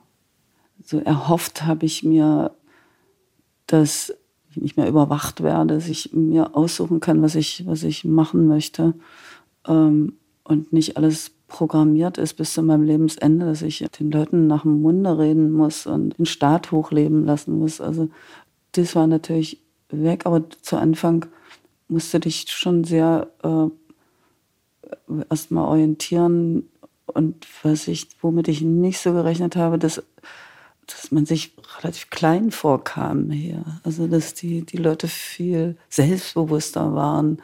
So 0.91 1.01
erhofft 1.01 1.67
habe 1.67 1.85
ich 1.85 2.03
mir, 2.03 2.51
dass 3.67 4.11
ich 4.49 4.57
nicht 4.57 4.79
mehr 4.79 4.89
überwacht 4.89 5.43
werde, 5.43 5.75
dass 5.75 5.87
ich 5.87 6.15
mir 6.15 6.57
aussuchen 6.57 6.99
kann, 6.99 7.21
was 7.21 7.35
ich, 7.35 7.67
was 7.67 7.83
ich 7.83 8.07
machen 8.07 8.47
möchte 8.47 8.95
ähm, 9.67 10.15
und 10.45 10.73
nicht 10.73 10.97
alles 10.97 11.31
programmiert 11.47 12.17
ist 12.17 12.39
bis 12.39 12.55
zu 12.55 12.63
meinem 12.63 12.85
Lebensende, 12.85 13.45
dass 13.45 13.61
ich 13.61 13.85
den 13.99 14.11
Leuten 14.11 14.47
nach 14.47 14.63
dem 14.63 14.81
Munde 14.81 15.19
reden 15.19 15.53
muss 15.53 15.87
und 15.87 16.17
den 16.17 16.25
Staat 16.25 16.73
hochleben 16.73 17.27
lassen 17.27 17.59
muss. 17.59 17.83
Also 17.83 18.09
das 18.73 18.97
war 18.97 19.07
natürlich 19.07 19.61
weg, 19.91 20.25
aber 20.25 20.49
zu 20.63 20.79
Anfang 20.79 21.27
musste 21.89 22.19
dich 22.19 22.47
schon 22.49 22.85
sehr 22.85 23.29
äh, 23.43 23.69
erstmal 25.29 25.69
orientieren 25.69 26.67
und 27.05 27.47
was 27.63 27.89
ich, 27.89 28.09
womit 28.23 28.49
ich 28.49 28.63
nicht 28.63 29.01
so 29.01 29.13
gerechnet 29.13 29.55
habe, 29.55 29.79
dass, 29.79 30.03
dass 30.89 31.13
man 31.13 31.27
sich 31.27 31.55
relativ 31.79 32.11
klein 32.11 32.51
vorkam 32.51 33.31
hier. 33.31 33.65
Also 33.85 34.07
dass 34.07 34.35
die, 34.35 34.65
die 34.65 34.79
Leute 34.79 35.07
viel 35.07 35.77
selbstbewusster 35.89 36.95
waren. 36.95 37.41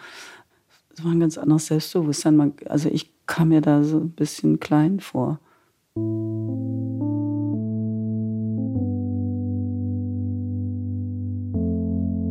Es 0.96 1.04
war 1.04 1.12
ein 1.12 1.20
ganz 1.20 1.38
anderes 1.38 1.66
Selbstbewusstsein. 1.66 2.36
Man, 2.36 2.54
also 2.66 2.88
ich 2.88 3.10
kam 3.26 3.48
mir 3.48 3.60
da 3.60 3.84
so 3.84 3.98
ein 3.98 4.10
bisschen 4.10 4.60
klein 4.60 5.00
vor. 5.00 5.38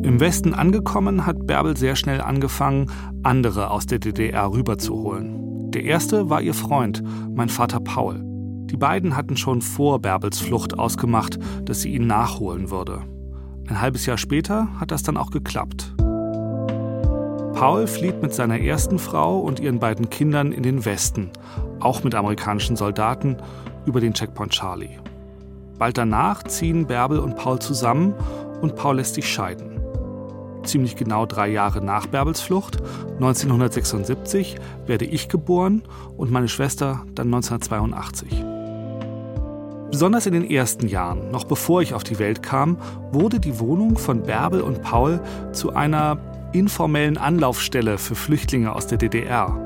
Im 0.04 0.20
Westen 0.20 0.52
angekommen 0.54 1.26
hat 1.26 1.46
Bärbel 1.46 1.76
sehr 1.76 1.96
schnell 1.96 2.20
angefangen, 2.20 2.90
andere 3.22 3.70
aus 3.70 3.86
der 3.86 3.98
DDR 3.98 4.52
rüberzuholen. 4.52 5.70
Der 5.70 5.84
erste 5.84 6.30
war 6.30 6.40
ihr 6.40 6.54
Freund, 6.54 7.02
mein 7.34 7.48
Vater 7.48 7.80
Paul. 7.80 8.33
Die 8.74 8.78
beiden 8.78 9.16
hatten 9.16 9.36
schon 9.36 9.62
vor 9.62 10.00
Bärbels 10.00 10.40
Flucht 10.40 10.76
ausgemacht, 10.76 11.38
dass 11.64 11.82
sie 11.82 11.94
ihn 11.94 12.08
nachholen 12.08 12.72
würde. 12.72 13.02
Ein 13.68 13.80
halbes 13.80 14.04
Jahr 14.04 14.18
später 14.18 14.66
hat 14.80 14.90
das 14.90 15.04
dann 15.04 15.16
auch 15.16 15.30
geklappt. 15.30 15.94
Paul 17.54 17.86
flieht 17.86 18.20
mit 18.20 18.34
seiner 18.34 18.58
ersten 18.58 18.98
Frau 18.98 19.38
und 19.38 19.60
ihren 19.60 19.78
beiden 19.78 20.10
Kindern 20.10 20.50
in 20.50 20.64
den 20.64 20.84
Westen, 20.84 21.30
auch 21.78 22.02
mit 22.02 22.16
amerikanischen 22.16 22.74
Soldaten, 22.74 23.36
über 23.86 24.00
den 24.00 24.12
Checkpoint 24.12 24.50
Charlie. 24.50 24.98
Bald 25.78 25.96
danach 25.96 26.42
ziehen 26.42 26.88
Bärbel 26.88 27.20
und 27.20 27.36
Paul 27.36 27.60
zusammen 27.60 28.12
und 28.60 28.74
Paul 28.74 28.96
lässt 28.96 29.14
sich 29.14 29.32
scheiden 29.32 29.70
ziemlich 30.64 30.96
genau 30.96 31.26
drei 31.26 31.48
Jahre 31.48 31.84
nach 31.84 32.06
Bärbels 32.06 32.40
Flucht, 32.40 32.78
1976, 33.16 34.56
werde 34.86 35.04
ich 35.04 35.28
geboren 35.28 35.82
und 36.16 36.30
meine 36.30 36.48
Schwester 36.48 37.04
dann 37.14 37.26
1982. 37.26 38.53
Besonders 39.94 40.26
in 40.26 40.32
den 40.32 40.50
ersten 40.50 40.88
Jahren, 40.88 41.30
noch 41.30 41.44
bevor 41.44 41.80
ich 41.80 41.94
auf 41.94 42.02
die 42.02 42.18
Welt 42.18 42.42
kam, 42.42 42.78
wurde 43.12 43.38
die 43.38 43.60
Wohnung 43.60 43.96
von 43.96 44.24
Bärbel 44.24 44.60
und 44.60 44.82
Paul 44.82 45.20
zu 45.52 45.72
einer 45.72 46.18
informellen 46.52 47.16
Anlaufstelle 47.16 47.96
für 47.96 48.16
Flüchtlinge 48.16 48.74
aus 48.74 48.88
der 48.88 48.98
DDR. 48.98 49.56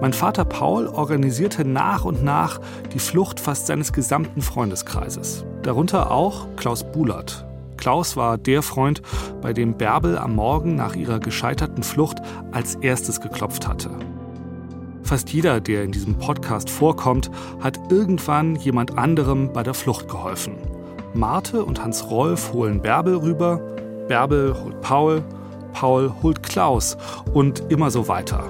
Mein 0.00 0.12
Vater 0.12 0.44
Paul 0.44 0.86
organisierte 0.86 1.64
nach 1.64 2.04
und 2.04 2.22
nach 2.22 2.60
die 2.94 3.00
Flucht 3.00 3.40
fast 3.40 3.66
seines 3.66 3.92
gesamten 3.92 4.40
Freundeskreises. 4.40 5.44
Darunter 5.64 6.12
auch 6.12 6.46
Klaus 6.54 6.84
Bulert, 6.84 7.44
Klaus 7.76 8.16
war 8.16 8.38
der 8.38 8.62
Freund, 8.62 9.02
bei 9.40 9.52
dem 9.52 9.74
Bärbel 9.76 10.16
am 10.16 10.36
Morgen 10.36 10.76
nach 10.76 10.94
ihrer 10.94 11.18
gescheiterten 11.18 11.82
Flucht 11.82 12.18
als 12.52 12.76
erstes 12.76 13.20
geklopft 13.20 13.66
hatte. 13.66 13.90
Fast 15.12 15.30
jeder, 15.30 15.60
der 15.60 15.82
in 15.82 15.92
diesem 15.92 16.14
Podcast 16.14 16.70
vorkommt, 16.70 17.30
hat 17.60 17.78
irgendwann 17.92 18.56
jemand 18.56 18.96
anderem 18.96 19.52
bei 19.52 19.62
der 19.62 19.74
Flucht 19.74 20.08
geholfen. 20.08 20.56
Marte 21.12 21.66
und 21.66 21.84
Hans 21.84 22.10
Rolf 22.10 22.54
holen 22.54 22.80
Bärbel 22.80 23.16
rüber, 23.16 23.58
Bärbel 24.08 24.54
holt 24.54 24.80
Paul, 24.80 25.22
Paul 25.74 26.10
holt 26.22 26.42
Klaus 26.42 26.96
und 27.34 27.60
immer 27.70 27.90
so 27.90 28.08
weiter. 28.08 28.48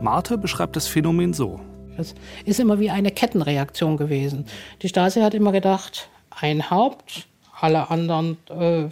Marte 0.00 0.38
beschreibt 0.38 0.76
das 0.76 0.86
Phänomen 0.86 1.32
so. 1.32 1.58
Es 1.98 2.14
ist 2.44 2.60
immer 2.60 2.78
wie 2.78 2.90
eine 2.90 3.10
Kettenreaktion 3.10 3.96
gewesen. 3.96 4.46
Die 4.80 4.88
Stasi 4.88 5.22
hat 5.22 5.34
immer 5.34 5.50
gedacht, 5.50 6.08
ein 6.40 6.70
Haupt, 6.70 7.26
alle 7.60 7.90
anderen, 7.90 8.36
äh, 8.48 8.84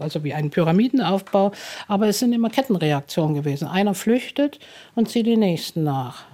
also 0.00 0.24
wie 0.24 0.34
ein 0.34 0.50
Pyramidenaufbau. 0.50 1.52
Aber 1.88 2.08
es 2.08 2.18
sind 2.18 2.32
immer 2.32 2.50
Kettenreaktionen 2.50 3.34
gewesen. 3.34 3.68
Einer 3.68 3.94
flüchtet 3.94 4.58
und 4.94 5.08
zieht 5.08 5.26
die 5.26 5.36
nächsten 5.36 5.84
nach. 5.84 6.24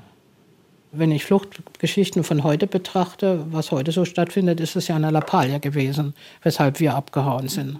Wenn 0.94 1.10
ich 1.10 1.24
Fluchtgeschichten 1.24 2.22
von 2.22 2.44
heute 2.44 2.66
betrachte, 2.66 3.46
was 3.50 3.70
heute 3.70 3.92
so 3.92 4.04
stattfindet, 4.04 4.60
ist 4.60 4.76
es 4.76 4.88
ja 4.88 4.96
eine 4.96 5.10
Lappalie 5.10 5.58
gewesen, 5.58 6.14
weshalb 6.42 6.80
wir 6.80 6.94
abgehauen 6.94 7.48
sind. 7.48 7.78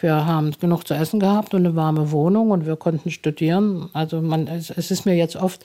Wir 0.00 0.26
haben 0.26 0.52
genug 0.58 0.86
zu 0.86 0.94
essen 0.94 1.20
gehabt 1.20 1.54
und 1.54 1.64
eine 1.64 1.76
warme 1.76 2.10
Wohnung 2.10 2.50
und 2.50 2.66
wir 2.66 2.76
konnten 2.76 3.10
studieren. 3.10 3.90
Also 3.92 4.20
man, 4.20 4.48
es, 4.48 4.70
es 4.70 4.90
ist 4.90 5.04
mir 5.04 5.14
jetzt 5.14 5.36
oft 5.36 5.64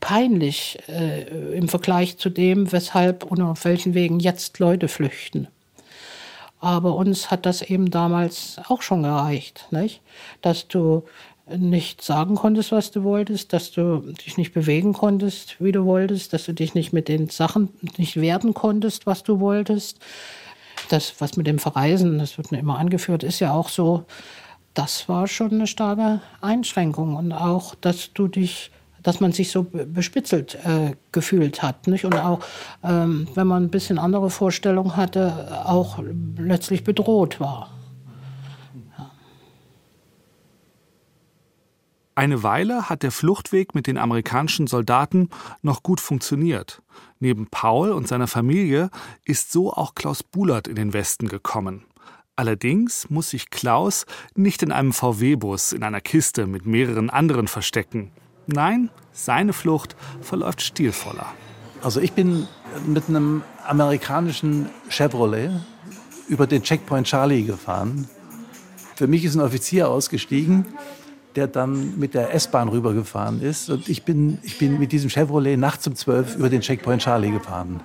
peinlich 0.00 0.78
äh, 0.88 1.56
im 1.56 1.68
Vergleich 1.68 2.18
zu 2.18 2.28
dem, 2.28 2.70
weshalb 2.72 3.24
und 3.24 3.40
auf 3.40 3.64
welchen 3.64 3.94
Wegen 3.94 4.20
jetzt 4.20 4.58
Leute 4.58 4.88
flüchten. 4.88 5.48
Aber 6.60 6.96
uns 6.96 7.30
hat 7.30 7.46
das 7.46 7.62
eben 7.62 7.90
damals 7.90 8.56
auch 8.68 8.82
schon 8.82 9.02
gereicht, 9.02 9.66
nicht? 9.70 10.00
dass 10.42 10.66
du 10.68 11.04
nicht 11.56 12.02
sagen 12.02 12.34
konntest, 12.34 12.72
was 12.72 12.90
du 12.90 13.04
wolltest, 13.04 13.52
dass 13.52 13.70
du 13.70 14.00
dich 14.12 14.36
nicht 14.36 14.52
bewegen 14.52 14.92
konntest, 14.92 15.56
wie 15.60 15.72
du 15.72 15.84
wolltest, 15.84 16.32
dass 16.32 16.44
du 16.44 16.52
dich 16.52 16.74
nicht 16.74 16.92
mit 16.92 17.08
den 17.08 17.28
Sachen 17.28 17.70
nicht 17.96 18.16
werden 18.20 18.54
konntest, 18.54 19.06
was 19.06 19.22
du 19.22 19.40
wolltest. 19.40 19.98
Das, 20.90 21.20
was 21.20 21.36
mit 21.36 21.46
dem 21.46 21.58
Verreisen, 21.58 22.18
das 22.18 22.38
wird 22.38 22.52
mir 22.52 22.58
immer 22.58 22.78
angeführt, 22.78 23.22
ist 23.22 23.40
ja 23.40 23.52
auch 23.52 23.68
so, 23.68 24.04
das 24.74 25.08
war 25.08 25.26
schon 25.26 25.52
eine 25.52 25.66
starke 25.66 26.20
Einschränkung. 26.40 27.16
Und 27.16 27.32
auch, 27.32 27.74
dass 27.74 28.12
du 28.12 28.28
dich 28.28 28.70
dass 29.08 29.20
man 29.20 29.32
sich 29.32 29.50
so 29.50 29.64
bespitzelt 29.64 30.56
äh, 30.66 30.94
gefühlt 31.12 31.62
hat. 31.62 31.86
Nicht? 31.86 32.04
Und 32.04 32.14
auch, 32.14 32.40
ähm, 32.84 33.26
wenn 33.34 33.46
man 33.46 33.62
ein 33.62 33.70
bisschen 33.70 33.98
andere 33.98 34.28
Vorstellungen 34.28 34.98
hatte, 34.98 35.64
auch 35.64 35.98
letztlich 36.36 36.84
bedroht 36.84 37.40
war. 37.40 37.70
Ja. 38.98 39.10
Eine 42.16 42.42
Weile 42.42 42.90
hat 42.90 43.02
der 43.02 43.10
Fluchtweg 43.10 43.74
mit 43.74 43.86
den 43.86 43.96
amerikanischen 43.96 44.66
Soldaten 44.66 45.30
noch 45.62 45.82
gut 45.82 46.02
funktioniert. 46.02 46.82
Neben 47.18 47.46
Paul 47.46 47.92
und 47.92 48.08
seiner 48.08 48.26
Familie 48.26 48.90
ist 49.24 49.50
so 49.50 49.72
auch 49.72 49.94
Klaus 49.94 50.22
Bulert 50.22 50.68
in 50.68 50.76
den 50.76 50.92
Westen 50.92 51.28
gekommen. 51.28 51.86
Allerdings 52.36 53.08
muss 53.08 53.30
sich 53.30 53.48
Klaus 53.48 54.04
nicht 54.34 54.62
in 54.62 54.70
einem 54.70 54.92
VW-Bus 54.92 55.72
in 55.72 55.82
einer 55.82 56.02
Kiste 56.02 56.46
mit 56.46 56.66
mehreren 56.66 57.08
anderen 57.08 57.48
verstecken. 57.48 58.12
Nein, 58.50 58.88
seine 59.12 59.52
Flucht 59.52 59.94
verläuft 60.22 60.62
stilvoller. 60.62 61.26
Also 61.82 62.00
ich 62.00 62.12
bin 62.12 62.48
mit 62.86 63.08
einem 63.08 63.42
amerikanischen 63.66 64.70
Chevrolet 64.88 65.50
über 66.28 66.46
den 66.46 66.62
Checkpoint 66.62 67.06
Charlie 67.06 67.42
gefahren. 67.42 68.08
Für 68.96 69.06
mich 69.06 69.24
ist 69.24 69.34
ein 69.34 69.42
Offizier 69.42 69.90
ausgestiegen, 69.90 70.64
der 71.36 71.46
dann 71.46 71.98
mit 71.98 72.14
der 72.14 72.34
S-Bahn 72.34 72.68
rübergefahren 72.68 73.42
ist. 73.42 73.68
Und 73.68 73.86
ich 73.86 74.04
bin, 74.04 74.38
ich 74.42 74.56
bin 74.58 74.78
mit 74.78 74.92
diesem 74.92 75.10
Chevrolet 75.10 75.58
nachts 75.58 75.86
um 75.86 75.94
12 75.94 76.36
über 76.36 76.48
den 76.48 76.62
Checkpoint 76.62 77.02
Charlie 77.02 77.30
gefahren. 77.30 77.80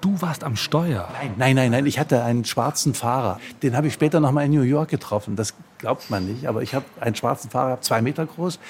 Du 0.00 0.20
warst 0.22 0.44
am 0.44 0.54
Steuer? 0.54 1.08
Nein, 1.12 1.34
nein, 1.36 1.56
nein, 1.56 1.70
nein. 1.72 1.86
Ich 1.86 1.98
hatte 1.98 2.22
einen 2.22 2.44
schwarzen 2.44 2.94
Fahrer. 2.94 3.40
Den 3.64 3.76
habe 3.76 3.88
ich 3.88 3.94
später 3.94 4.20
noch 4.20 4.30
mal 4.30 4.44
in 4.44 4.52
New 4.52 4.62
York 4.62 4.90
getroffen. 4.90 5.34
Das 5.34 5.54
glaubt 5.78 6.08
man 6.08 6.24
nicht. 6.24 6.46
Aber 6.46 6.62
ich 6.62 6.72
habe 6.72 6.84
einen 7.00 7.16
schwarzen 7.16 7.50
Fahrer, 7.50 7.80
zwei 7.80 8.00
Meter 8.00 8.24
groß. 8.24 8.60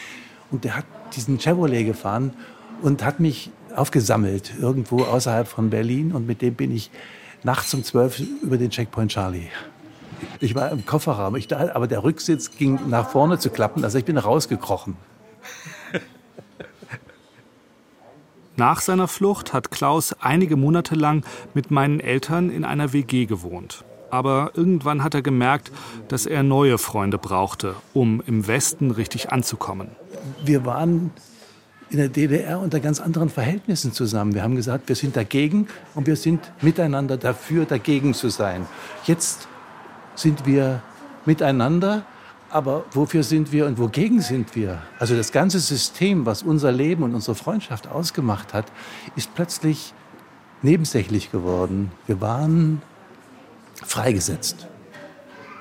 Und 0.50 0.64
der 0.64 0.76
hat 0.76 0.86
diesen 1.16 1.38
Chevrolet 1.38 1.84
gefahren 1.84 2.32
und 2.82 3.04
hat 3.04 3.20
mich 3.20 3.50
aufgesammelt, 3.74 4.52
irgendwo 4.60 5.02
außerhalb 5.02 5.46
von 5.46 5.70
Berlin. 5.70 6.12
Und 6.12 6.26
mit 6.26 6.42
dem 6.42 6.54
bin 6.54 6.74
ich 6.74 6.90
nachts 7.42 7.72
um 7.74 7.84
zwölf 7.84 8.20
über 8.42 8.58
den 8.58 8.70
Checkpoint 8.70 9.12
Charlie. 9.12 9.48
Ich 10.40 10.54
war 10.54 10.70
im 10.70 10.84
Kofferraum, 10.84 11.36
ich, 11.36 11.54
aber 11.54 11.86
der 11.86 12.02
Rücksitz 12.02 12.56
ging 12.56 12.78
nach 12.88 13.10
vorne 13.10 13.38
zu 13.38 13.50
klappen, 13.50 13.84
also 13.84 13.98
ich 13.98 14.04
bin 14.04 14.18
rausgekrochen. 14.18 14.96
Nach 18.56 18.80
seiner 18.80 19.06
Flucht 19.06 19.52
hat 19.52 19.70
Klaus 19.70 20.16
einige 20.18 20.56
Monate 20.56 20.96
lang 20.96 21.24
mit 21.54 21.70
meinen 21.70 22.00
Eltern 22.00 22.50
in 22.50 22.64
einer 22.64 22.92
WG 22.92 23.26
gewohnt. 23.26 23.84
Aber 24.10 24.50
irgendwann 24.54 25.04
hat 25.04 25.14
er 25.14 25.22
gemerkt, 25.22 25.70
dass 26.08 26.26
er 26.26 26.42
neue 26.42 26.78
Freunde 26.78 27.18
brauchte, 27.18 27.76
um 27.94 28.20
im 28.26 28.48
Westen 28.48 28.90
richtig 28.90 29.30
anzukommen. 29.30 29.90
Wir 30.44 30.64
waren 30.64 31.10
in 31.90 31.98
der 31.98 32.08
DDR 32.08 32.60
unter 32.60 32.80
ganz 32.80 33.00
anderen 33.00 33.30
Verhältnissen 33.30 33.92
zusammen. 33.92 34.34
Wir 34.34 34.42
haben 34.42 34.56
gesagt, 34.56 34.88
wir 34.88 34.96
sind 34.96 35.16
dagegen 35.16 35.68
und 35.94 36.06
wir 36.06 36.16
sind 36.16 36.40
miteinander 36.60 37.16
dafür, 37.16 37.64
dagegen 37.64 38.14
zu 38.14 38.28
sein. 38.28 38.66
Jetzt 39.04 39.48
sind 40.14 40.44
wir 40.46 40.82
miteinander, 41.24 42.04
aber 42.50 42.84
wofür 42.92 43.22
sind 43.22 43.52
wir 43.52 43.66
und 43.66 43.78
wogegen 43.78 44.20
sind 44.20 44.54
wir? 44.54 44.82
Also 44.98 45.16
das 45.16 45.32
ganze 45.32 45.60
System, 45.60 46.26
was 46.26 46.42
unser 46.42 46.72
Leben 46.72 47.02
und 47.02 47.14
unsere 47.14 47.34
Freundschaft 47.34 47.88
ausgemacht 47.88 48.54
hat, 48.54 48.66
ist 49.16 49.34
plötzlich 49.34 49.94
nebensächlich 50.62 51.30
geworden. 51.30 51.90
Wir 52.06 52.20
waren 52.20 52.82
freigesetzt. 53.74 54.66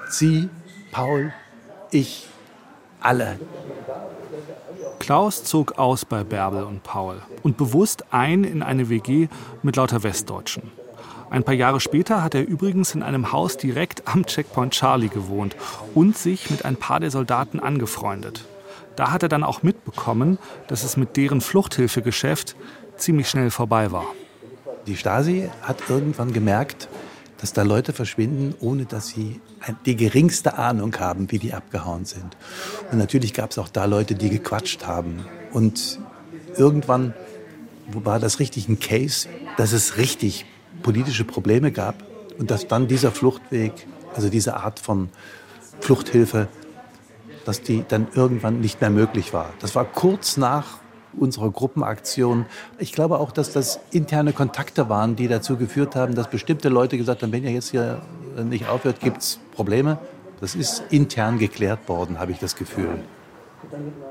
Sie, 0.09 0.49
Paul, 0.91 1.33
ich, 1.91 2.27
alle. 2.99 3.39
Klaus 5.07 5.45
zog 5.45 5.79
aus 5.79 6.03
bei 6.03 6.25
Bärbel 6.25 6.65
und 6.65 6.83
Paul 6.83 7.21
und 7.41 7.55
bewusst 7.55 8.03
ein 8.11 8.43
in 8.43 8.61
eine 8.61 8.89
WG 8.89 9.29
mit 9.63 9.77
lauter 9.77 10.03
Westdeutschen. 10.03 10.63
Ein 11.29 11.45
paar 11.45 11.53
Jahre 11.53 11.79
später 11.79 12.21
hat 12.21 12.35
er 12.35 12.45
übrigens 12.45 12.93
in 12.93 13.03
einem 13.03 13.31
Haus 13.31 13.55
direkt 13.55 14.05
am 14.05 14.25
Checkpoint 14.25 14.73
Charlie 14.73 15.07
gewohnt 15.07 15.55
und 15.95 16.17
sich 16.17 16.49
mit 16.49 16.65
ein 16.65 16.75
paar 16.75 16.99
der 16.99 17.09
Soldaten 17.09 17.61
angefreundet. 17.61 18.43
Da 18.97 19.11
hat 19.11 19.23
er 19.23 19.29
dann 19.29 19.45
auch 19.45 19.63
mitbekommen, 19.63 20.39
dass 20.67 20.83
es 20.83 20.97
mit 20.97 21.15
deren 21.15 21.39
Fluchthilfegeschäft 21.39 22.57
ziemlich 22.97 23.29
schnell 23.29 23.49
vorbei 23.49 23.93
war. 23.93 24.07
Die 24.87 24.97
Stasi 24.97 25.49
hat 25.61 25.83
irgendwann 25.87 26.33
gemerkt, 26.33 26.89
dass 27.39 27.53
da 27.53 27.61
Leute 27.61 27.93
verschwinden, 27.93 28.55
ohne 28.59 28.85
dass 28.85 29.09
sie 29.09 29.39
die 29.85 29.95
geringste 29.95 30.57
Ahnung 30.57 30.97
haben, 30.99 31.31
wie 31.31 31.39
die 31.39 31.53
abgehauen 31.53 32.05
sind. 32.05 32.35
Und 32.91 32.97
natürlich 32.97 33.33
gab 33.33 33.51
es 33.51 33.57
auch 33.57 33.69
da 33.69 33.85
Leute, 33.85 34.15
die 34.15 34.29
gequatscht 34.29 34.85
haben. 34.85 35.25
Und 35.51 35.99
irgendwann 36.55 37.13
war 37.91 38.19
das 38.19 38.39
richtig 38.39 38.67
ein 38.67 38.79
Case, 38.79 39.27
dass 39.57 39.71
es 39.71 39.97
richtig 39.97 40.45
politische 40.83 41.23
Probleme 41.23 41.71
gab 41.71 42.03
und 42.37 42.51
dass 42.51 42.67
dann 42.67 42.87
dieser 42.87 43.11
Fluchtweg, 43.11 43.71
also 44.15 44.29
diese 44.29 44.57
Art 44.57 44.79
von 44.79 45.09
Fluchthilfe, 45.79 46.47
dass 47.45 47.61
die 47.61 47.85
dann 47.87 48.07
irgendwann 48.13 48.59
nicht 48.59 48.81
mehr 48.81 48.89
möglich 48.89 49.31
war. 49.31 49.53
Das 49.59 49.75
war 49.75 49.85
kurz 49.85 50.37
nach 50.37 50.79
unserer 51.17 51.51
Gruppenaktion. 51.51 52.45
Ich 52.77 52.93
glaube 52.93 53.19
auch, 53.19 53.31
dass 53.31 53.51
das 53.51 53.79
interne 53.91 54.33
Kontakte 54.33 54.89
waren, 54.89 55.15
die 55.15 55.27
dazu 55.27 55.57
geführt 55.57 55.95
haben, 55.95 56.15
dass 56.15 56.29
bestimmte 56.29 56.69
Leute 56.69 56.97
gesagt 56.97 57.23
haben, 57.23 57.31
wenn 57.31 57.43
ihr 57.43 57.51
jetzt 57.51 57.71
hier 57.71 58.01
nicht 58.43 58.67
aufhört, 58.67 58.99
gibt 58.99 59.17
es 59.17 59.39
Probleme. 59.53 59.99
Das 60.39 60.55
ist 60.55 60.83
intern 60.89 61.39
geklärt 61.39 61.87
worden, 61.89 62.19
habe 62.19 62.31
ich 62.31 62.39
das 62.39 62.55
Gefühl. 62.55 62.99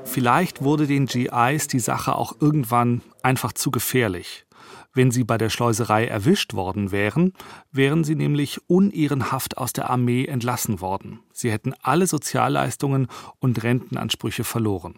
Vielleicht 0.03 0.61
wurde 0.61 0.87
den 0.87 1.05
GIs 1.05 1.67
die 1.67 1.79
Sache 1.79 2.15
auch 2.15 2.35
irgendwann 2.39 3.01
einfach 3.23 3.53
zu 3.53 3.71
gefährlich. 3.71 4.45
Wenn 4.93 5.11
sie 5.11 5.23
bei 5.23 5.37
der 5.37 5.49
Schleuserei 5.49 6.07
erwischt 6.07 6.53
worden 6.53 6.91
wären, 6.91 7.33
wären 7.71 8.03
sie 8.03 8.15
nämlich 8.15 8.59
unehrenhaft 8.67 9.57
aus 9.57 9.71
der 9.71 9.89
Armee 9.89 10.25
entlassen 10.25 10.81
worden. 10.81 11.19
Sie 11.31 11.51
hätten 11.51 11.73
alle 11.81 12.07
Sozialleistungen 12.07 13.07
und 13.39 13.63
Rentenansprüche 13.63 14.43
verloren. 14.43 14.95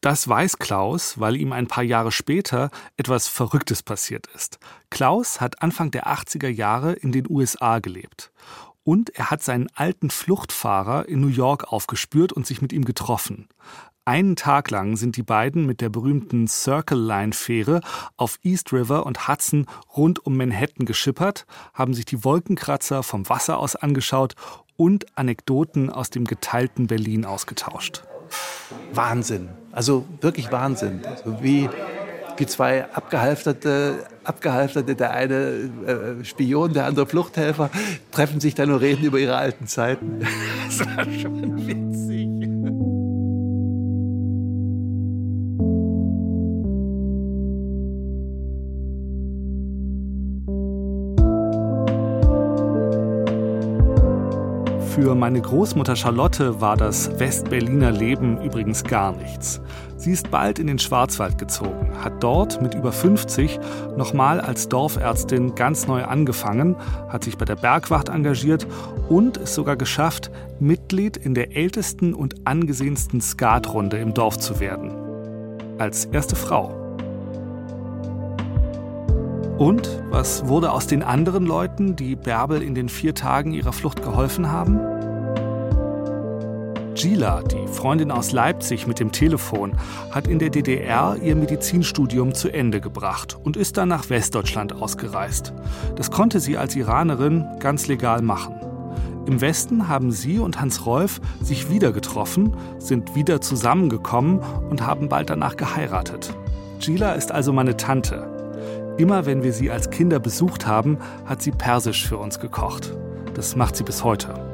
Das 0.00 0.28
weiß 0.28 0.58
Klaus, 0.58 1.18
weil 1.18 1.34
ihm 1.34 1.52
ein 1.52 1.66
paar 1.66 1.82
Jahre 1.82 2.12
später 2.12 2.70
etwas 2.96 3.26
Verrücktes 3.26 3.82
passiert 3.82 4.28
ist. 4.32 4.60
Klaus 4.90 5.40
hat 5.40 5.60
Anfang 5.60 5.90
der 5.90 6.06
80er 6.06 6.48
Jahre 6.48 6.92
in 6.92 7.10
den 7.10 7.26
USA 7.28 7.80
gelebt. 7.80 8.30
Und 8.84 9.10
er 9.10 9.30
hat 9.30 9.42
seinen 9.42 9.66
alten 9.74 10.10
Fluchtfahrer 10.10 11.08
in 11.08 11.20
New 11.20 11.26
York 11.26 11.72
aufgespürt 11.72 12.32
und 12.32 12.46
sich 12.46 12.62
mit 12.62 12.72
ihm 12.72 12.84
getroffen. 12.84 13.48
Einen 14.04 14.36
Tag 14.36 14.70
lang 14.70 14.96
sind 14.96 15.16
die 15.16 15.24
beiden 15.24 15.66
mit 15.66 15.80
der 15.80 15.90
berühmten 15.90 16.46
Circle 16.46 16.98
Line 16.98 17.32
Fähre 17.32 17.80
auf 18.16 18.38
East 18.42 18.72
River 18.72 19.04
und 19.04 19.28
Hudson 19.28 19.66
rund 19.96 20.24
um 20.24 20.36
Manhattan 20.36 20.86
geschippert, 20.86 21.44
haben 21.74 21.92
sich 21.92 22.04
die 22.04 22.24
Wolkenkratzer 22.24 23.02
vom 23.02 23.28
Wasser 23.28 23.58
aus 23.58 23.74
angeschaut 23.74 24.34
und 24.76 25.18
Anekdoten 25.18 25.90
aus 25.90 26.08
dem 26.08 26.24
geteilten 26.24 26.86
Berlin 26.86 27.26
ausgetauscht. 27.26 28.04
Wahnsinn. 28.92 29.48
Also 29.72 30.04
wirklich 30.20 30.50
Wahnsinn. 30.50 31.00
Also 31.04 31.42
wie, 31.42 31.68
wie 32.36 32.46
zwei 32.46 32.86
abgehalfterte, 32.92 34.06
abgehalfterte, 34.24 34.94
der 34.94 35.12
eine 35.12 35.36
äh, 35.86 36.24
Spion, 36.24 36.72
der 36.72 36.86
andere 36.86 37.06
Fluchthelfer, 37.06 37.70
treffen 38.10 38.40
sich 38.40 38.54
dann 38.54 38.70
und 38.70 38.78
reden 38.78 39.04
über 39.04 39.18
ihre 39.18 39.36
alten 39.36 39.66
Zeiten. 39.66 40.20
Das 40.68 40.86
war 40.96 41.04
schon 41.04 41.66
witzig. 41.66 42.27
Für 55.00 55.14
meine 55.14 55.40
Großmutter 55.40 55.94
Charlotte 55.94 56.60
war 56.60 56.76
das 56.76 57.20
Westberliner 57.20 57.92
Leben 57.92 58.42
übrigens 58.42 58.82
gar 58.82 59.12
nichts. 59.12 59.60
Sie 59.96 60.10
ist 60.10 60.32
bald 60.32 60.58
in 60.58 60.66
den 60.66 60.80
Schwarzwald 60.80 61.38
gezogen, 61.38 61.92
hat 62.02 62.20
dort 62.20 62.60
mit 62.60 62.74
über 62.74 62.90
50 62.90 63.60
nochmal 63.96 64.40
als 64.40 64.68
Dorfärztin 64.68 65.54
ganz 65.54 65.86
neu 65.86 66.04
angefangen, 66.04 66.74
hat 67.08 67.22
sich 67.22 67.38
bei 67.38 67.44
der 67.44 67.54
Bergwacht 67.54 68.08
engagiert 68.08 68.66
und 69.08 69.36
es 69.36 69.54
sogar 69.54 69.76
geschafft, 69.76 70.32
Mitglied 70.58 71.16
in 71.16 71.32
der 71.32 71.56
ältesten 71.56 72.12
und 72.12 72.48
angesehensten 72.48 73.20
Skatrunde 73.20 73.98
im 73.98 74.14
Dorf 74.14 74.38
zu 74.38 74.58
werden. 74.58 74.90
Als 75.78 76.06
erste 76.06 76.34
Frau. 76.34 76.74
Und 79.58 80.02
was 80.10 80.46
wurde 80.48 80.72
aus 80.72 80.88
den 80.88 81.04
anderen 81.04 81.46
Leuten, 81.46 81.94
die 81.96 82.16
Bärbel 82.16 82.62
in 82.62 82.74
den 82.74 82.88
vier 82.88 83.14
Tagen 83.14 83.52
ihrer 83.52 83.72
Flucht 83.72 84.02
geholfen 84.02 84.50
haben? 84.50 84.87
Gila, 86.98 87.42
die 87.42 87.68
Freundin 87.68 88.10
aus 88.10 88.32
Leipzig 88.32 88.88
mit 88.88 88.98
dem 88.98 89.12
Telefon, 89.12 89.74
hat 90.10 90.26
in 90.26 90.40
der 90.40 90.50
DDR 90.50 91.16
ihr 91.22 91.36
Medizinstudium 91.36 92.34
zu 92.34 92.48
Ende 92.48 92.80
gebracht 92.80 93.38
und 93.44 93.56
ist 93.56 93.76
dann 93.76 93.88
nach 93.88 94.10
Westdeutschland 94.10 94.72
ausgereist. 94.72 95.52
Das 95.94 96.10
konnte 96.10 96.40
sie 96.40 96.58
als 96.58 96.74
Iranerin 96.74 97.46
ganz 97.60 97.86
legal 97.86 98.20
machen. 98.20 98.56
Im 99.26 99.40
Westen 99.40 99.86
haben 99.86 100.10
sie 100.10 100.40
und 100.40 100.60
Hans 100.60 100.86
Rolf 100.86 101.20
sich 101.40 101.70
wieder 101.70 101.92
getroffen, 101.92 102.56
sind 102.80 103.14
wieder 103.14 103.40
zusammengekommen 103.40 104.40
und 104.68 104.84
haben 104.84 105.08
bald 105.08 105.30
danach 105.30 105.56
geheiratet. 105.56 106.34
Gila 106.80 107.12
ist 107.12 107.30
also 107.30 107.52
meine 107.52 107.76
Tante. 107.76 108.26
Immer 108.98 109.24
wenn 109.24 109.44
wir 109.44 109.52
sie 109.52 109.70
als 109.70 109.90
Kinder 109.90 110.18
besucht 110.18 110.66
haben, 110.66 110.98
hat 111.26 111.42
sie 111.42 111.52
Persisch 111.52 112.08
für 112.08 112.18
uns 112.18 112.40
gekocht. 112.40 112.92
Das 113.34 113.54
macht 113.54 113.76
sie 113.76 113.84
bis 113.84 114.02
heute. 114.02 114.47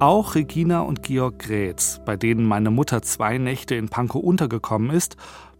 Auch 0.00 0.34
Regina 0.34 0.80
und 0.80 1.02
Georg 1.02 1.40
Grätz, 1.40 2.00
bei 2.06 2.16
denen 2.16 2.46
meine 2.46 2.70
Mutter 2.70 3.02
zwei 3.02 3.36
Nächte 3.36 3.74
in 3.74 3.90
Pankow 3.90 4.22
untergekommen 4.22 4.88
ist, 4.90 5.18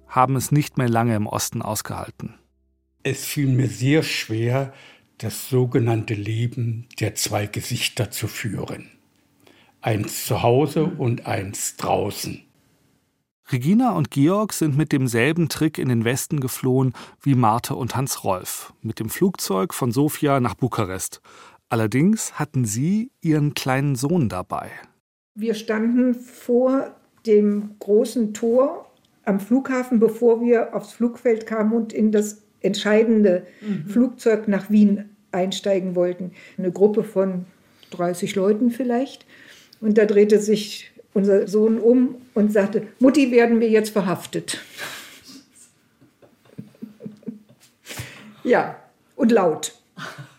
haben 0.09 0.35
es 0.35 0.51
nicht 0.51 0.79
mehr 0.79 0.89
lange 0.89 1.15
im 1.15 1.27
Osten 1.27 1.61
ausgehalten. 1.61 2.37
Es 3.03 3.27
fiel 3.27 3.49
mir 3.49 3.69
sehr 3.69 4.03
schwer, 4.03 4.73
das 5.19 5.51
sogenannte 5.51 6.15
Leben 6.15 6.89
der 7.01 7.15
zwei 7.17 7.45
Gesichter 7.45 8.11
zu 8.11 8.29
führen. 8.29 8.89
Eins 9.83 10.25
zu 10.25 10.43
Hause 10.43 10.85
und 10.85 11.27
eins 11.27 11.77
draußen. 11.77 12.43
Regina 13.53 13.93
und 13.93 14.11
Georg 14.11 14.55
sind 14.55 14.75
mit 14.77 14.93
demselben 14.93 15.51
Trick 15.51 15.77
in 15.77 15.89
den 15.91 16.05
Westen 16.05 16.41
geflohen 16.41 16.95
wie 17.21 17.35
Marte 17.35 17.75
und 17.75 17.95
Hans 17.95 18.25
Rolf, 18.25 18.73
mit 18.81 19.01
dem 19.01 19.11
Flugzeug 19.11 19.75
von 19.75 19.93
Sofia 19.93 20.41
nach 20.41 20.55
Bukarest. 20.55 21.21
Allerdings 21.71 22.33
hatten 22.33 22.65
sie 22.65 23.13
ihren 23.21 23.55
kleinen 23.55 23.95
Sohn 23.95 24.29
dabei. 24.29 24.71
Wir 25.37 25.55
standen 25.55 26.15
vor 26.15 26.97
dem 27.27 27.77
großen 27.79 28.35
Tor 28.35 28.91
am 29.25 29.39
Flughafen, 29.39 30.01
bevor 30.01 30.43
wir 30.43 30.75
aufs 30.75 30.93
Flugfeld 30.93 31.47
kamen 31.47 31.73
und 31.73 31.93
in 31.93 32.11
das 32.11 32.43
entscheidende 32.61 33.47
mhm. 33.61 33.87
Flugzeug 33.87 34.49
nach 34.49 34.69
Wien 34.69 35.11
einsteigen 35.31 35.95
wollten. 35.95 36.33
Eine 36.59 36.73
Gruppe 36.73 37.05
von 37.05 37.47
30 37.93 38.35
Leuten 38.35 38.71
vielleicht. 38.71 39.25
Und 39.81 39.97
da 39.97 40.07
drehte 40.07 40.41
sich 40.41 40.91
unser 41.15 41.47
Sohn 41.47 41.79
um 41.79 42.17
und 42.35 42.53
sagte, 42.53 42.89
Mutti, 42.99 43.31
werden 43.31 43.61
wir 43.61 43.71
jetzt 43.71 43.91
verhaftet. 43.91 44.61
ja, 48.43 48.77
und 49.15 49.31
laut. 49.31 49.75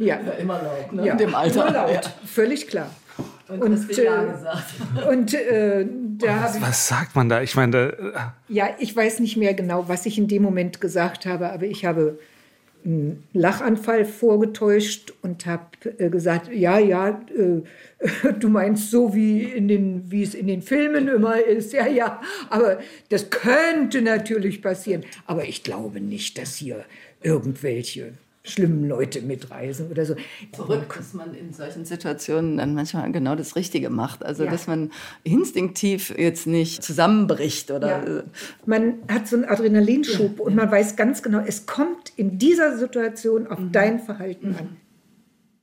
Ja, 0.00 0.18
ja 0.18 0.32
immer 0.32 0.62
laut, 0.62 0.92
ne? 0.92 1.06
Ja, 1.06 1.12
in 1.12 1.18
dem 1.18 1.34
Alter. 1.34 1.68
Immer 1.68 1.72
laut, 1.72 1.92
ja. 1.92 2.00
völlig 2.24 2.66
klar. 2.66 2.90
Und, 3.48 3.62
und, 3.62 3.90
äh, 3.90 3.94
gesagt. 3.94 4.74
und 5.10 5.34
äh, 5.34 5.86
da 6.18 6.42
was, 6.42 6.60
was, 6.60 6.88
sagt 6.88 7.16
man 7.16 7.28
da? 7.28 7.42
Ich 7.42 7.56
meine, 7.56 7.72
da, 7.72 7.88
äh, 7.88 8.12
ja, 8.48 8.68
ich 8.78 8.94
weiß 8.94 9.20
nicht 9.20 9.36
mehr 9.36 9.54
genau, 9.54 9.88
was 9.88 10.06
ich 10.06 10.16
in 10.18 10.28
dem 10.28 10.42
Moment 10.42 10.80
gesagt 10.80 11.26
habe, 11.26 11.50
aber 11.50 11.64
ich 11.64 11.84
habe 11.84 12.18
einen 12.84 13.24
Lachanfall 13.34 14.04
vorgetäuscht 14.06 15.12
und 15.20 15.44
habe 15.46 15.66
äh, 15.98 16.08
gesagt, 16.08 16.50
ja, 16.50 16.78
ja, 16.78 17.20
äh, 17.36 18.32
du 18.38 18.48
meinst 18.48 18.90
so 18.90 19.14
wie 19.14 19.42
in 19.42 19.68
den, 19.68 20.10
wie 20.10 20.22
es 20.22 20.34
in 20.34 20.46
den 20.46 20.62
Filmen 20.62 21.08
immer 21.08 21.44
ist, 21.44 21.72
ja, 21.72 21.86
ja, 21.86 22.22
aber 22.48 22.78
das 23.10 23.28
könnte 23.28 24.00
natürlich 24.00 24.62
passieren, 24.62 25.04
aber 25.26 25.44
ich 25.44 25.62
glaube 25.62 26.00
nicht, 26.00 26.38
dass 26.38 26.54
hier 26.54 26.84
irgendwelche 27.22 28.14
schlimmen 28.42 28.88
Leute 28.88 29.20
mitreisen 29.20 29.90
oder 29.90 30.06
so. 30.06 30.16
Verrückt, 30.54 30.96
dass 30.96 31.12
man 31.12 31.34
in 31.34 31.52
solchen 31.52 31.84
Situationen 31.84 32.56
dann 32.56 32.74
manchmal 32.74 33.10
genau 33.12 33.34
das 33.34 33.54
Richtige 33.54 33.90
macht. 33.90 34.24
Also, 34.24 34.44
ja. 34.44 34.50
dass 34.50 34.66
man 34.66 34.90
instinktiv 35.24 36.14
jetzt 36.16 36.46
nicht 36.46 36.82
zusammenbricht 36.82 37.70
oder. 37.70 38.08
Ja. 38.08 38.22
Man 38.64 38.94
hat 39.08 39.28
so 39.28 39.36
einen 39.36 39.44
Adrenalinschub 39.44 40.38
ja. 40.38 40.44
und 40.44 40.54
man 40.54 40.70
weiß 40.70 40.96
ganz 40.96 41.22
genau, 41.22 41.40
es 41.46 41.66
kommt 41.66 42.12
in 42.16 42.38
dieser 42.38 42.78
Situation 42.78 43.46
auf 43.46 43.58
mhm. 43.58 43.72
dein 43.72 43.98
Verhalten 44.00 44.50
mhm. 44.50 44.56
an. 44.56 44.76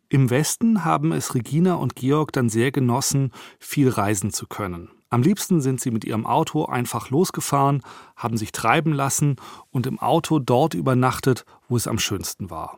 Im 0.10 0.30
Westen 0.30 0.86
haben 0.86 1.12
es 1.12 1.36
Regina 1.36 1.76
und 1.76 1.96
Georg 1.96 2.32
dann 2.32 2.48
sehr 2.48 2.72
genossen, 2.72 3.32
viel 3.60 3.90
reisen 3.90 4.32
zu 4.32 4.48
können. 4.48 4.90
Am 5.10 5.22
liebsten 5.22 5.62
sind 5.62 5.80
sie 5.80 5.92
mit 5.92 6.04
ihrem 6.04 6.26
Auto 6.26 6.66
einfach 6.66 7.10
losgefahren, 7.10 7.82
haben 8.16 8.38
sich 8.38 8.52
treiben 8.52 8.92
lassen 8.92 9.38
und 9.72 9.88
im 9.88 10.00
Auto 10.00 10.40
dort 10.40 10.74
übernachtet, 10.74 11.46
wo 11.70 11.78
es 11.78 11.88
am 11.88 12.00
schönsten 12.00 12.50
war. 12.50 12.78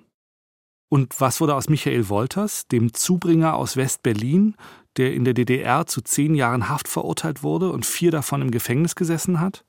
Und 0.89 1.20
was 1.20 1.39
wurde 1.39 1.56
aus 1.56 1.70
Michael 1.70 2.10
Wolters, 2.10 2.68
dem 2.68 2.94
Zubringer 2.94 3.56
aus 3.56 3.78
West-Berlin, 3.78 4.56
der 4.98 5.13
in 5.13 5.24
der 5.24 5.34
DDR 5.34 5.86
zu 5.86 6.02
zehn 6.02 6.36
Jahren 6.36 6.70
Haft 6.70 6.88
verurteilt 6.88 7.44
wurde 7.44 7.72
und 7.72 7.86
vier 7.86 8.12
davon 8.12 8.42
im 8.42 8.52
Gefängnis 8.52 8.96
gesessen 8.96 9.39
hat? 9.39 9.63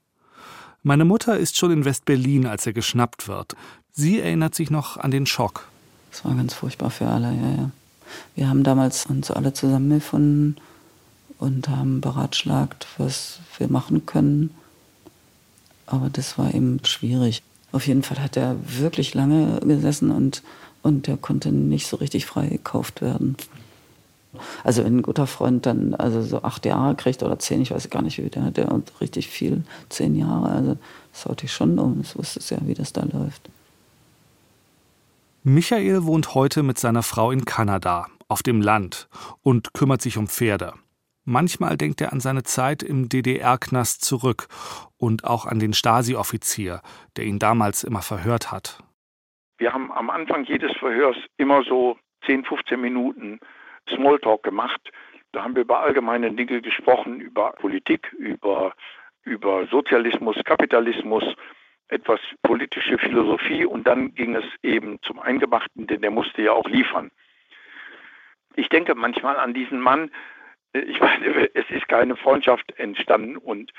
Meine 0.83 1.05
Mutter 1.05 1.37
ist 1.37 1.59
schon 1.59 1.73
in 1.73 1.85
West-Berlin, 1.85 2.47
als 2.47 2.67
er 2.67 2.73
geschnappt 2.73 3.29
wird. 3.29 3.55
Sie 3.93 4.19
erinnert 4.19 4.55
sich 4.55 4.71
noch 4.71 4.97
an 4.97 5.11
den 5.11 5.27
Schock. 5.27 5.67
Es 6.11 6.25
war 6.25 6.35
ganz 6.35 6.55
furchtbar 6.55 6.91
für 6.91 7.07
alle, 7.07 7.33
ja, 7.33 7.51
ja. 7.51 7.71
Wir 8.35 8.49
haben 8.49 8.65
damals 8.65 9.07
uns 9.07 9.31
alle 9.31 9.53
zusammengefunden 9.53 10.57
und 11.41 11.69
haben 11.69 12.01
beratschlagt, 12.01 12.87
was 12.99 13.41
wir 13.59 13.69
machen 13.69 14.07
können. 14.07 14.55
Aber 15.87 16.11
das 16.11 16.39
war 16.39 16.55
eben 16.55 16.81
schwierig. 16.85 17.43
Auf 17.73 17.87
jeden 17.87 18.03
Fall 18.03 18.23
hat 18.23 18.37
er 18.37 18.57
wirklich 18.63 19.15
lange 19.15 19.59
gesessen 19.61 20.11
und, 20.11 20.43
und 20.83 21.07
der 21.07 21.17
konnte 21.17 21.51
nicht 21.51 21.87
so 21.87 21.97
richtig 21.97 22.27
freigekauft 22.27 23.01
werden. 23.01 23.37
Also 24.63 24.85
wenn 24.85 24.99
ein 24.99 25.03
guter 25.03 25.27
Freund 25.27 25.67
dann 25.67 25.95
also 25.95 26.23
so 26.23 26.43
acht 26.43 26.65
Jahre 26.67 26.95
kriegt 26.95 27.23
oder 27.23 27.39
zehn, 27.39 27.63
ich 27.63 27.71
weiß 27.71 27.91
gar 27.91 28.03
nicht 28.03 28.19
wie, 28.19 28.29
der 28.29 28.45
hat 28.45 28.59
ja 28.59 28.81
richtig 29.01 29.29
viel, 29.29 29.65
zehn 29.89 30.15
Jahre, 30.15 30.51
also 30.51 30.77
das 31.13 31.25
haut 31.25 31.43
ich 31.43 31.53
schon 31.53 31.79
um, 31.79 32.03
das 32.03 32.17
wusste 32.17 32.55
ja, 32.55 32.61
wie 32.65 32.75
das 32.75 32.93
da 32.93 33.03
läuft. 33.03 33.49
Michael 35.43 36.05
wohnt 36.05 36.35
heute 36.35 36.63
mit 36.63 36.79
seiner 36.79 37.03
Frau 37.03 37.31
in 37.31 37.45
Kanada, 37.47 38.07
auf 38.29 38.43
dem 38.43 38.61
Land, 38.61 39.09
und 39.43 39.73
kümmert 39.73 40.03
sich 40.03 40.19
um 40.19 40.29
Pferde. 40.29 40.75
Manchmal 41.31 41.77
denkt 41.77 42.01
er 42.01 42.13
an 42.13 42.19
seine 42.19 42.43
Zeit 42.43 42.83
im 42.83 43.09
DDR-Knast 43.09 44.05
zurück 44.05 44.49
und 44.99 45.23
auch 45.23 45.47
an 45.47 45.61
den 45.61 45.73
Stasi-Offizier, 45.73 46.81
der 47.17 47.25
ihn 47.25 47.39
damals 47.39 47.85
immer 47.85 48.03
verhört 48.03 48.51
hat. 48.51 48.83
Wir 49.59 49.73
haben 49.73 49.93
am 49.93 50.11
Anfang 50.11 50.43
jedes 50.43 50.77
Verhörs 50.77 51.17
immer 51.37 51.63
so 51.63 51.97
10, 52.27 52.47
15 52.47 52.81
Minuten 52.81 53.39
Smalltalk 53.89 54.43
gemacht. 54.43 54.81
Da 55.31 55.45
haben 55.45 55.55
wir 55.55 55.63
über 55.63 55.79
allgemeine 55.79 56.33
Dinge 56.33 56.63
gesprochen, 56.63 57.21
über 57.21 57.53
Politik, 57.53 58.13
über, 58.19 58.75
über 59.23 59.69
Sozialismus, 59.69 60.35
Kapitalismus, 60.45 61.23
etwas 61.87 62.19
politische 62.43 62.99
Philosophie 62.99 63.65
und 63.65 63.87
dann 63.87 64.17
ging 64.17 64.35
es 64.35 64.45
eben 64.65 64.99
zum 65.03 65.21
Eingemachten, 65.21 65.87
denn 65.87 66.01
der 66.01 66.11
musste 66.11 66.43
ja 66.43 66.55
auch 66.55 66.67
liefern. 66.67 67.13
Ich 68.57 68.69
denke 68.69 68.97
manchmal 68.97 69.37
an 69.37 69.55
diesen 69.55 69.79
Mann, 69.79 70.11
ich 70.73 71.01
meine, 71.01 71.51
es 71.55 71.69
ist 71.71 71.89
keine 71.89 72.17
Freundschaft 72.17 72.79
entstanden 72.79 73.37
und 73.37 73.73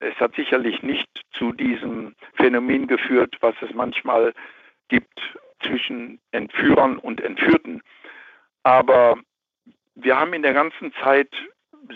es 0.00 0.14
hat 0.16 0.34
sicherlich 0.34 0.82
nicht 0.82 1.08
zu 1.32 1.52
diesem 1.52 2.14
Phänomen 2.34 2.88
geführt, 2.88 3.36
was 3.40 3.54
es 3.62 3.72
manchmal 3.72 4.34
gibt 4.88 5.20
zwischen 5.62 6.20
Entführern 6.32 6.98
und 6.98 7.20
Entführten. 7.20 7.82
Aber 8.64 9.18
wir 9.94 10.18
haben 10.18 10.32
in 10.32 10.42
der 10.42 10.54
ganzen 10.54 10.92
Zeit 10.94 11.30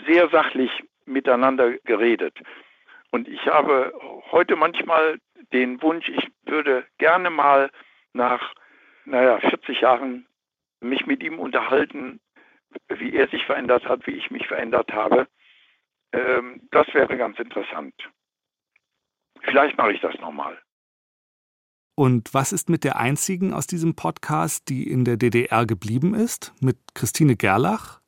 sehr 0.05 0.29
sachlich 0.29 0.71
miteinander 1.05 1.73
geredet. 1.79 2.37
Und 3.11 3.27
ich 3.27 3.45
habe 3.47 3.93
heute 4.31 4.55
manchmal 4.55 5.19
den 5.53 5.81
Wunsch, 5.81 6.09
ich 6.09 6.27
würde 6.43 6.85
gerne 6.97 7.29
mal 7.29 7.69
nach, 8.13 8.53
naja, 9.05 9.39
40 9.39 9.81
Jahren 9.81 10.27
mich 10.81 11.05
mit 11.05 11.23
ihm 11.23 11.39
unterhalten, 11.39 12.19
wie 12.89 13.15
er 13.15 13.27
sich 13.29 13.45
verändert 13.45 13.85
hat, 13.85 14.05
wie 14.07 14.11
ich 14.11 14.31
mich 14.31 14.47
verändert 14.47 14.91
habe. 14.91 15.27
Ähm, 16.13 16.61
das 16.71 16.87
wäre 16.93 17.17
ganz 17.17 17.37
interessant. 17.39 17.93
Vielleicht 19.41 19.77
mache 19.77 19.93
ich 19.93 20.01
das 20.01 20.15
nochmal. 20.19 20.57
Und 21.95 22.33
was 22.33 22.53
ist 22.53 22.69
mit 22.69 22.83
der 22.83 22.97
einzigen 22.97 23.53
aus 23.53 23.65
diesem 23.65 23.95
Podcast, 23.95 24.69
die 24.69 24.89
in 24.89 25.03
der 25.03 25.17
DDR 25.17 25.65
geblieben 25.65 26.13
ist, 26.13 26.53
mit 26.61 26.77
Christine 26.93 27.35
Gerlach? 27.35 28.01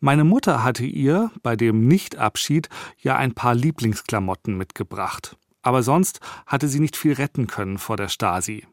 Meine 0.00 0.24
Mutter 0.24 0.64
hatte 0.64 0.84
ihr 0.84 1.30
bei 1.42 1.56
dem 1.56 1.86
Nichtabschied 1.86 2.68
ja 2.98 3.16
ein 3.16 3.34
paar 3.34 3.54
Lieblingsklamotten 3.54 4.56
mitgebracht. 4.56 5.36
Aber 5.62 5.82
sonst 5.82 6.20
hatte 6.46 6.68
sie 6.68 6.80
nicht 6.80 6.96
viel 6.96 7.12
retten 7.12 7.46
können 7.46 7.76
vor 7.78 7.96
der 7.96 8.08
Stasi. 8.08 8.66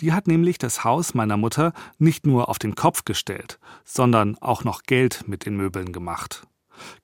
Die 0.00 0.12
hat 0.12 0.26
nämlich 0.26 0.58
das 0.58 0.84
Haus 0.84 1.14
meiner 1.14 1.36
Mutter 1.36 1.72
nicht 1.98 2.26
nur 2.26 2.48
auf 2.48 2.58
den 2.58 2.74
Kopf 2.74 3.04
gestellt, 3.04 3.58
sondern 3.84 4.36
auch 4.38 4.64
noch 4.64 4.82
Geld 4.82 5.28
mit 5.28 5.46
den 5.46 5.56
Möbeln 5.56 5.92
gemacht. 5.92 6.46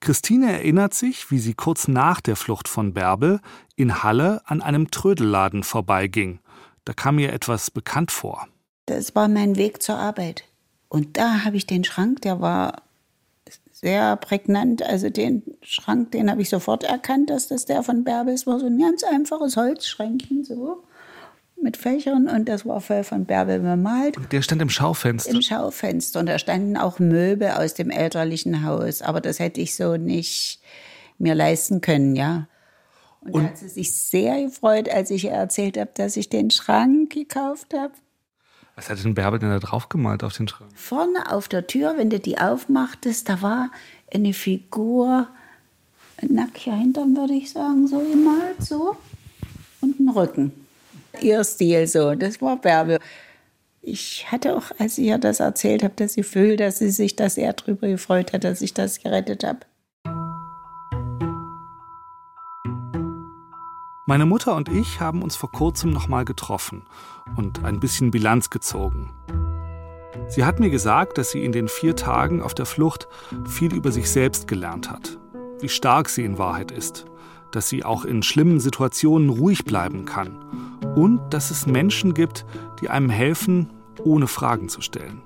Christine 0.00 0.53
erinnert 0.53 0.94
sich, 0.94 1.31
wie 1.31 1.38
sie 1.38 1.55
kurz 1.55 1.87
nach 1.87 2.20
der 2.20 2.37
Flucht 2.37 2.66
von 2.66 2.92
Bärbel 2.92 3.40
in 3.76 4.03
Halle 4.03 4.42
an 4.44 4.62
einem 4.62 4.90
Trödelladen 4.90 5.62
vorbeiging. 5.62 6.40
Da 6.85 6.92
kam 6.92 7.16
mir 7.16 7.33
etwas 7.33 7.70
bekannt 7.70 8.11
vor. 8.11 8.48
Das 8.87 9.14
war 9.14 9.29
mein 9.29 9.57
Weg 9.57 9.83
zur 9.83 9.96
Arbeit. 9.96 10.44
Und 10.88 11.16
da 11.16 11.44
habe 11.44 11.57
ich 11.57 11.66
den 11.66 11.85
Schrank, 11.85 12.22
der 12.22 12.40
war 12.40 12.83
sehr 13.70 14.16
prägnant. 14.16 14.83
Also 14.83 15.09
den 15.09 15.42
Schrank, 15.62 16.11
den 16.12 16.31
habe 16.31 16.42
ich 16.42 16.48
sofort 16.48 16.83
erkannt, 16.83 17.31
dass 17.31 17.48
das 17.48 17.64
der 17.64 17.83
von 17.83 18.03
Bärbel 18.03 18.35
ist. 18.35 18.46
war 18.46 18.59
so 18.59 18.66
ein 18.66 18.79
ganz 18.79 19.05
einfaches 19.05 19.57
Holzschränkchen 19.57 20.44
so 20.44 20.83
mit 21.62 21.76
Fächern 21.76 22.28
und 22.28 22.48
das 22.48 22.66
war 22.66 22.80
voll 22.80 23.04
von 23.04 23.24
Bärbel 23.24 23.60
bemalt. 23.60 24.16
Der 24.32 24.42
stand 24.42 24.62
im 24.62 24.70
Schaufenster. 24.70 25.32
Im 25.32 25.42
Schaufenster 25.42 26.20
und 26.20 26.26
da 26.26 26.38
standen 26.38 26.76
auch 26.76 26.98
Möbel 26.98 27.50
aus 27.50 27.74
dem 27.74 27.90
elterlichen 27.90 28.64
Haus, 28.64 29.02
aber 29.02 29.20
das 29.20 29.38
hätte 29.38 29.60
ich 29.60 29.74
so 29.74 29.96
nicht 29.96 30.60
mir 31.18 31.34
leisten 31.34 31.80
können, 31.80 32.16
ja. 32.16 32.48
Und, 33.20 33.34
und 33.34 33.42
da 33.42 33.48
hat 33.48 33.58
sie 33.58 33.68
sich 33.68 33.94
sehr 33.94 34.42
gefreut, 34.42 34.88
als 34.88 35.10
ich 35.10 35.24
ihr 35.24 35.32
erzählt 35.32 35.76
habe, 35.76 35.90
dass 35.94 36.16
ich 36.16 36.28
den 36.30 36.50
Schrank 36.50 37.12
gekauft 37.12 37.74
habe. 37.74 37.92
Was 38.76 38.88
hat 38.88 39.04
denn 39.04 39.14
Bärbel 39.14 39.38
denn 39.38 39.50
da 39.50 39.58
drauf 39.58 39.90
gemalt 39.90 40.24
auf 40.24 40.34
den 40.34 40.48
Schrank? 40.48 40.70
Vorne 40.74 41.30
auf 41.30 41.48
der 41.48 41.66
Tür, 41.66 41.94
wenn 41.98 42.08
du 42.08 42.18
die 42.18 42.38
aufmachtest, 42.38 43.28
da 43.28 43.42
war 43.42 43.70
eine 44.12 44.32
Figur, 44.32 45.28
ein 46.16 46.34
nackiger 46.34 46.76
Hintern, 46.76 47.14
würde 47.14 47.34
ich 47.34 47.50
sagen, 47.50 47.86
so 47.86 47.98
gemalt, 47.98 48.62
so. 48.62 48.96
Und 49.82 50.00
ein 50.00 50.08
Rücken 50.08 50.52
ihr 51.22 51.42
Stil 51.44 51.87
so. 51.87 52.14
Das 52.14 52.40
war 52.40 52.56
Bärbel. 52.56 52.98
Ich 53.83 54.30
hatte 54.30 54.56
auch, 54.56 54.64
als 54.78 54.98
ich 54.98 55.06
ihr 55.06 55.18
das 55.18 55.40
erzählt 55.40 55.83
habe, 55.83 55.94
das 55.96 56.14
Gefühl, 56.14 56.56
dass 56.56 56.78
sie 56.78 56.90
sich 56.90 57.16
da 57.16 57.30
sehr 57.30 57.52
drüber 57.54 57.88
gefreut 57.88 58.33
hat, 58.33 58.44
dass 58.44 58.61
ich 58.61 58.74
das 58.74 59.00
gerettet 59.00 59.44
habe. 59.44 59.61
Meine 64.06 64.26
Mutter 64.26 64.56
und 64.56 64.68
ich 64.68 65.00
haben 65.00 65.22
uns 65.22 65.37
vor 65.37 65.52
kurzem 65.52 65.90
nochmal 65.92 66.24
getroffen 66.24 66.83
und 67.37 67.64
ein 67.64 67.78
bisschen 67.78 68.11
Bilanz 68.11 68.50
gezogen. 68.50 69.14
Sie 70.28 70.44
hat 70.44 70.61
mir 70.61 70.70
gesagt, 70.70 71.16
dass 71.16 71.30
sie 71.30 71.44
in 71.44 71.52
den 71.52 71.68
vier 71.68 71.96
Tagen 71.96 72.42
auf 72.42 72.54
der 72.54 72.66
Flucht 72.66 73.09
viel 73.46 73.72
über 73.72 73.92
sich 73.92 74.11
selbst 74.11 74.48
gelernt 74.48 74.90
hat, 74.90 75.18
wie 75.61 75.68
stark 75.68 76.09
sie 76.09 76.24
in 76.24 76.38
Wahrheit 76.38 76.70
ist, 76.70 77.04
dass 77.52 77.68
sie 77.68 77.84
auch 77.84 78.04
in 78.04 78.22
schlimmen 78.22 78.60
Situationen 78.60 79.28
ruhig 79.28 79.64
bleiben 79.64 80.04
kann 80.04 80.36
und 80.94 81.20
dass 81.30 81.50
es 81.50 81.66
Menschen 81.66 82.14
gibt, 82.14 82.44
die 82.80 82.88
einem 82.88 83.10
helfen, 83.10 83.70
ohne 84.02 84.26
Fragen 84.26 84.68
zu 84.68 84.80
stellen. 84.80 85.22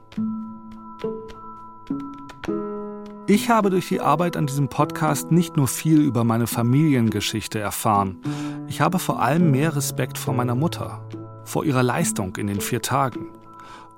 Ich 3.26 3.48
habe 3.48 3.70
durch 3.70 3.88
die 3.88 4.00
Arbeit 4.00 4.36
an 4.36 4.46
diesem 4.46 4.68
Podcast 4.68 5.30
nicht 5.30 5.56
nur 5.56 5.66
viel 5.66 6.00
über 6.00 6.24
meine 6.24 6.46
Familiengeschichte 6.46 7.58
erfahren, 7.58 8.18
ich 8.68 8.80
habe 8.80 8.98
vor 8.98 9.22
allem 9.22 9.50
mehr 9.50 9.76
Respekt 9.76 10.18
vor 10.18 10.34
meiner 10.34 10.54
Mutter, 10.54 11.06
vor 11.44 11.64
ihrer 11.64 11.82
Leistung 11.82 12.36
in 12.36 12.46
den 12.46 12.60
vier 12.60 12.82
Tagen. 12.82 13.28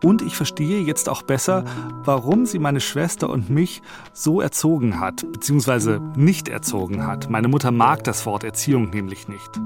Und 0.02 0.22
ich 0.22 0.36
verstehe 0.36 0.80
jetzt 0.80 1.08
auch 1.08 1.22
besser, 1.22 1.64
warum 2.04 2.46
sie 2.46 2.58
meine 2.58 2.80
Schwester 2.80 3.30
und 3.30 3.50
mich 3.50 3.82
so 4.12 4.40
erzogen 4.40 5.00
hat, 5.00 5.30
beziehungsweise 5.32 6.00
nicht 6.16 6.48
erzogen 6.48 7.06
hat. 7.06 7.30
Meine 7.30 7.48
Mutter 7.48 7.70
mag 7.70 8.04
das 8.04 8.26
Wort 8.26 8.44
Erziehung 8.44 8.90
nämlich 8.90 9.28
nicht. 9.28 9.60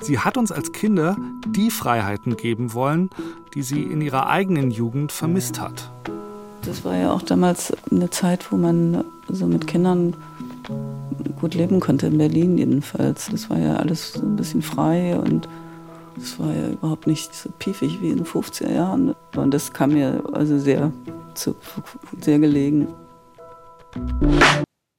Sie 0.00 0.18
hat 0.18 0.36
uns 0.36 0.52
als 0.52 0.72
Kinder 0.72 1.16
die 1.46 1.70
Freiheiten 1.70 2.36
geben 2.36 2.72
wollen, 2.74 3.10
die 3.54 3.62
sie 3.62 3.82
in 3.82 4.00
ihrer 4.00 4.28
eigenen 4.28 4.70
Jugend 4.70 5.12
vermisst 5.12 5.60
hat. 5.60 5.90
Das 6.62 6.84
war 6.84 6.96
ja 6.96 7.12
auch 7.12 7.22
damals 7.22 7.72
eine 7.90 8.08
Zeit, 8.10 8.50
wo 8.50 8.56
man 8.56 9.04
so 9.28 9.46
mit 9.46 9.66
Kindern 9.66 10.14
gut 11.40 11.54
leben 11.54 11.80
konnte, 11.80 12.06
in 12.06 12.16
Berlin 12.16 12.56
jedenfalls. 12.56 13.28
Das 13.30 13.50
war 13.50 13.58
ja 13.58 13.76
alles 13.76 14.14
so 14.14 14.22
ein 14.22 14.36
bisschen 14.36 14.62
frei 14.62 15.18
und 15.18 15.46
es 16.16 16.38
war 16.38 16.54
ja 16.54 16.70
überhaupt 16.70 17.06
nicht 17.06 17.34
so 17.34 17.50
piefig 17.58 18.00
wie 18.00 18.10
in 18.10 18.18
den 18.18 18.26
50er 18.26 18.72
Jahren. 18.72 19.14
Und 19.36 19.52
das 19.52 19.72
kam 19.72 19.92
mir 19.92 20.22
also 20.32 20.58
sehr, 20.58 20.92
sehr 22.20 22.38
gelegen. 22.38 22.88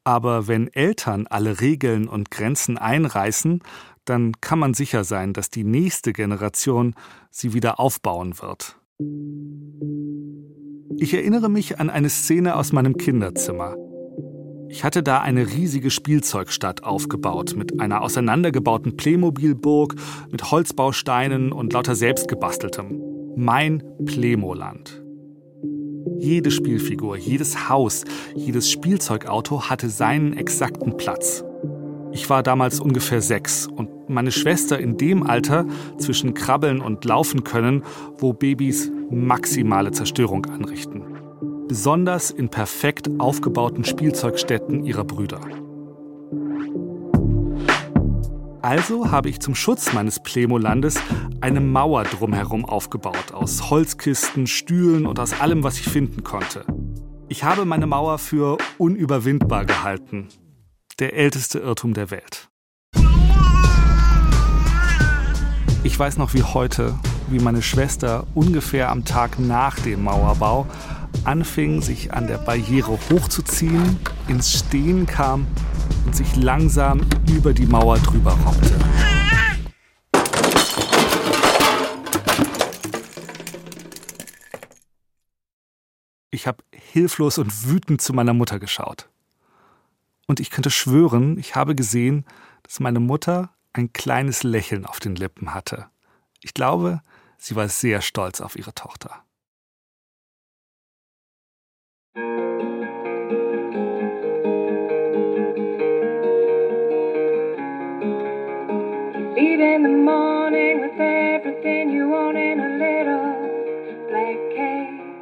Aber 0.03 0.47
wenn 0.47 0.67
Eltern 0.67 1.27
alle 1.27 1.61
Regeln 1.61 2.07
und 2.07 2.31
Grenzen 2.31 2.77
einreißen, 2.77 3.61
dann 4.05 4.33
kann 4.39 4.59
man 4.59 4.73
sicher 4.73 5.03
sein, 5.03 5.33
dass 5.33 5.49
die 5.49 5.63
nächste 5.63 6.13
Generation 6.13 6.93
sie 7.31 7.53
wieder 7.53 7.79
aufbauen 7.79 8.39
wird. 8.39 8.77
Ich 10.97 11.13
erinnere 11.13 11.49
mich 11.49 11.79
an 11.79 11.89
eine 11.89 12.09
Szene 12.09 12.55
aus 12.55 12.71
meinem 12.71 12.97
Kinderzimmer. 12.97 13.75
Ich 14.69 14.83
hatte 14.83 15.03
da 15.03 15.19
eine 15.19 15.47
riesige 15.47 15.89
Spielzeugstadt 15.89 16.83
aufgebaut 16.83 17.55
mit 17.55 17.79
einer 17.79 18.01
auseinandergebauten 18.01 18.97
Playmobilburg, 18.97 19.95
mit 20.31 20.51
Holzbausteinen 20.51 21.51
und 21.51 21.73
lauter 21.73 21.95
selbstgebasteltem. 21.95 23.01
Mein 23.35 23.83
Playmoland. 24.05 25.03
Jede 26.19 26.51
Spielfigur, 26.51 27.17
jedes 27.17 27.69
Haus, 27.69 28.05
jedes 28.35 28.71
Spielzeugauto 28.71 29.69
hatte 29.69 29.89
seinen 29.89 30.33
exakten 30.33 30.97
Platz. 30.97 31.43
Ich 32.11 32.29
war 32.29 32.43
damals 32.43 32.79
ungefähr 32.79 33.21
sechs 33.21 33.67
und 33.67 34.09
meine 34.09 34.31
Schwester 34.31 34.79
in 34.79 34.97
dem 34.97 35.23
Alter 35.23 35.65
zwischen 35.97 36.33
Krabbeln 36.33 36.79
und 36.79 37.03
Laufen 37.03 37.43
können, 37.43 37.83
wo 38.17 38.33
Babys 38.33 38.89
maximale 39.09 39.91
Zerstörung 39.91 40.45
anrichten 40.45 41.14
besonders 41.67 42.31
in 42.31 42.49
perfekt 42.49 43.09
aufgebauten 43.19 43.83
Spielzeugstätten 43.83 44.83
ihrer 44.83 45.03
Brüder. 45.03 45.41
Also 48.61 49.11
habe 49.11 49.29
ich 49.29 49.39
zum 49.39 49.53
Schutz 49.53 49.93
meines 49.93 50.19
Plemolandes 50.19 50.95
eine 51.41 51.61
Mauer 51.61 52.03
drumherum 52.03 52.65
aufgebaut, 52.65 53.31
aus 53.31 53.69
Holzkisten, 53.69 54.47
Stühlen 54.47 55.05
und 55.05 55.19
aus 55.19 55.39
allem, 55.39 55.63
was 55.63 55.79
ich 55.79 55.87
finden 55.87 56.23
konnte. 56.23 56.65
Ich 57.27 57.43
habe 57.43 57.65
meine 57.65 57.85
Mauer 57.85 58.17
für 58.17 58.57
unüberwindbar 58.77 59.65
gehalten. 59.65 60.29
Der 60.99 61.13
älteste 61.15 61.59
Irrtum 61.59 61.93
der 61.93 62.09
Welt. 62.09 62.49
Ich 65.83 65.99
weiß 65.99 66.17
noch 66.17 66.33
wie 66.33 66.41
heute, 66.41 66.97
wie 67.27 67.39
meine 67.39 67.61
Schwester 67.61 68.27
ungefähr 68.33 68.89
am 68.89 69.05
Tag 69.05 69.39
nach 69.39 69.79
dem 69.79 70.03
Mauerbau 70.03 70.67
anfing, 71.23 71.81
sich 71.81 72.13
an 72.13 72.27
der 72.27 72.37
Barriere 72.37 72.99
hochzuziehen, 73.09 73.97
ins 74.27 74.59
Stehen 74.59 75.05
kam 75.05 75.47
und 76.05 76.15
sich 76.15 76.35
langsam 76.35 77.01
über 77.35 77.53
die 77.53 77.65
Mauer 77.65 77.97
drüber 77.97 78.31
robbte. 78.45 78.75
Ich 86.31 86.47
habe 86.47 86.63
hilflos 86.73 87.37
und 87.37 87.67
wütend 87.67 88.01
zu 88.01 88.13
meiner 88.13 88.33
Mutter 88.33 88.59
geschaut. 88.59 89.09
Und 90.27 90.39
ich 90.39 90.49
könnte 90.49 90.69
schwören, 90.69 91.37
ich 91.37 91.55
habe 91.55 91.75
gesehen, 91.75 92.25
dass 92.63 92.79
meine 92.79 92.99
Mutter 92.99 93.51
ein 93.73 93.93
kleines 93.93 94.43
Lächeln 94.43 94.85
auf 94.85 94.99
den 94.99 95.15
Lippen 95.15 95.53
hatte. 95.53 95.87
Ich 96.41 96.53
glaube, 96.53 97.01
sie 97.45 97.55
war 97.55 97.69
sehr 97.69 98.01
stolz 98.01 98.41
auf 98.41 98.55
ihre 98.55 98.73
Tochter. 98.73 99.23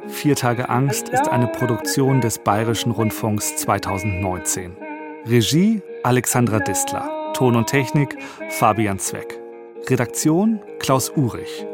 Vier 0.08 0.36
Tage 0.36 0.70
Angst 0.70 1.10
ist 1.10 1.28
eine 1.28 1.48
Produktion 1.48 2.22
des 2.22 2.38
Bayerischen 2.38 2.92
Rundfunks 2.92 3.56
2019. 3.56 4.74
Regie 5.26 5.82
Alexandra 6.02 6.60
Distler. 6.60 7.32
Ton 7.34 7.56
und 7.56 7.66
Technik 7.66 8.16
Fabian 8.48 8.98
Zweck. 8.98 9.38
Redaktion 9.90 10.62
Klaus 10.78 11.10
Urich. 11.10 11.66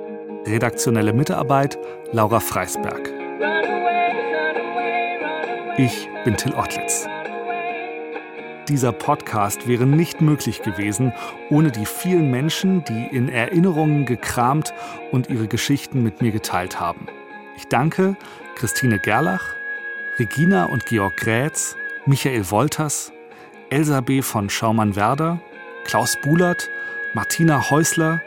Redaktionelle 0.47 1.13
Mitarbeit 1.13 1.79
Laura 2.13 2.41
Freisberg. 2.41 3.13
Ich 5.77 6.09
bin 6.25 6.37
Till 6.37 6.55
Ottlitz. 6.55 7.07
Dieser 8.67 8.93
Podcast 8.93 9.69
wäre 9.69 9.85
nicht 9.85 10.23
möglich 10.23 10.63
gewesen 10.63 11.13
ohne 11.51 11.71
die 11.71 11.85
vielen 11.85 12.31
Menschen, 12.31 12.83
die 12.85 13.07
in 13.15 13.29
Erinnerungen 13.29 14.07
gekramt 14.07 14.73
und 15.13 15.29
ihre 15.29 15.47
Geschichten 15.47 16.03
mit 16.03 16.23
mir 16.23 16.33
geteilt 16.33 16.81
haben. 16.81 17.07
Ich 17.57 17.67
danke 17.69 18.17
Christine 18.55 18.99
Gerlach, 18.99 19.55
Regina 20.19 20.65
und 20.65 20.87
Georg 20.87 21.19
Grätz, 21.19 21.77
Michael 22.07 22.51
Wolters, 22.51 23.13
Elsa 23.69 24.01
B. 24.01 24.23
von 24.23 24.49
Schaumann-Werder, 24.49 25.39
Klaus 25.85 26.17
Bulert, 26.23 26.71
Martina 27.13 27.71
Häusler, 27.71 28.23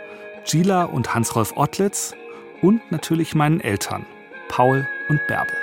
Gila 0.46 0.84
und 0.84 1.14
Hans-Rolf 1.14 1.54
Ottlitz 1.56 2.16
und 2.62 2.92
natürlich 2.92 3.36
meinen 3.36 3.60
Eltern, 3.60 4.06
Paul 4.50 4.88
und 5.10 5.26
Bärbel. 5.28 5.63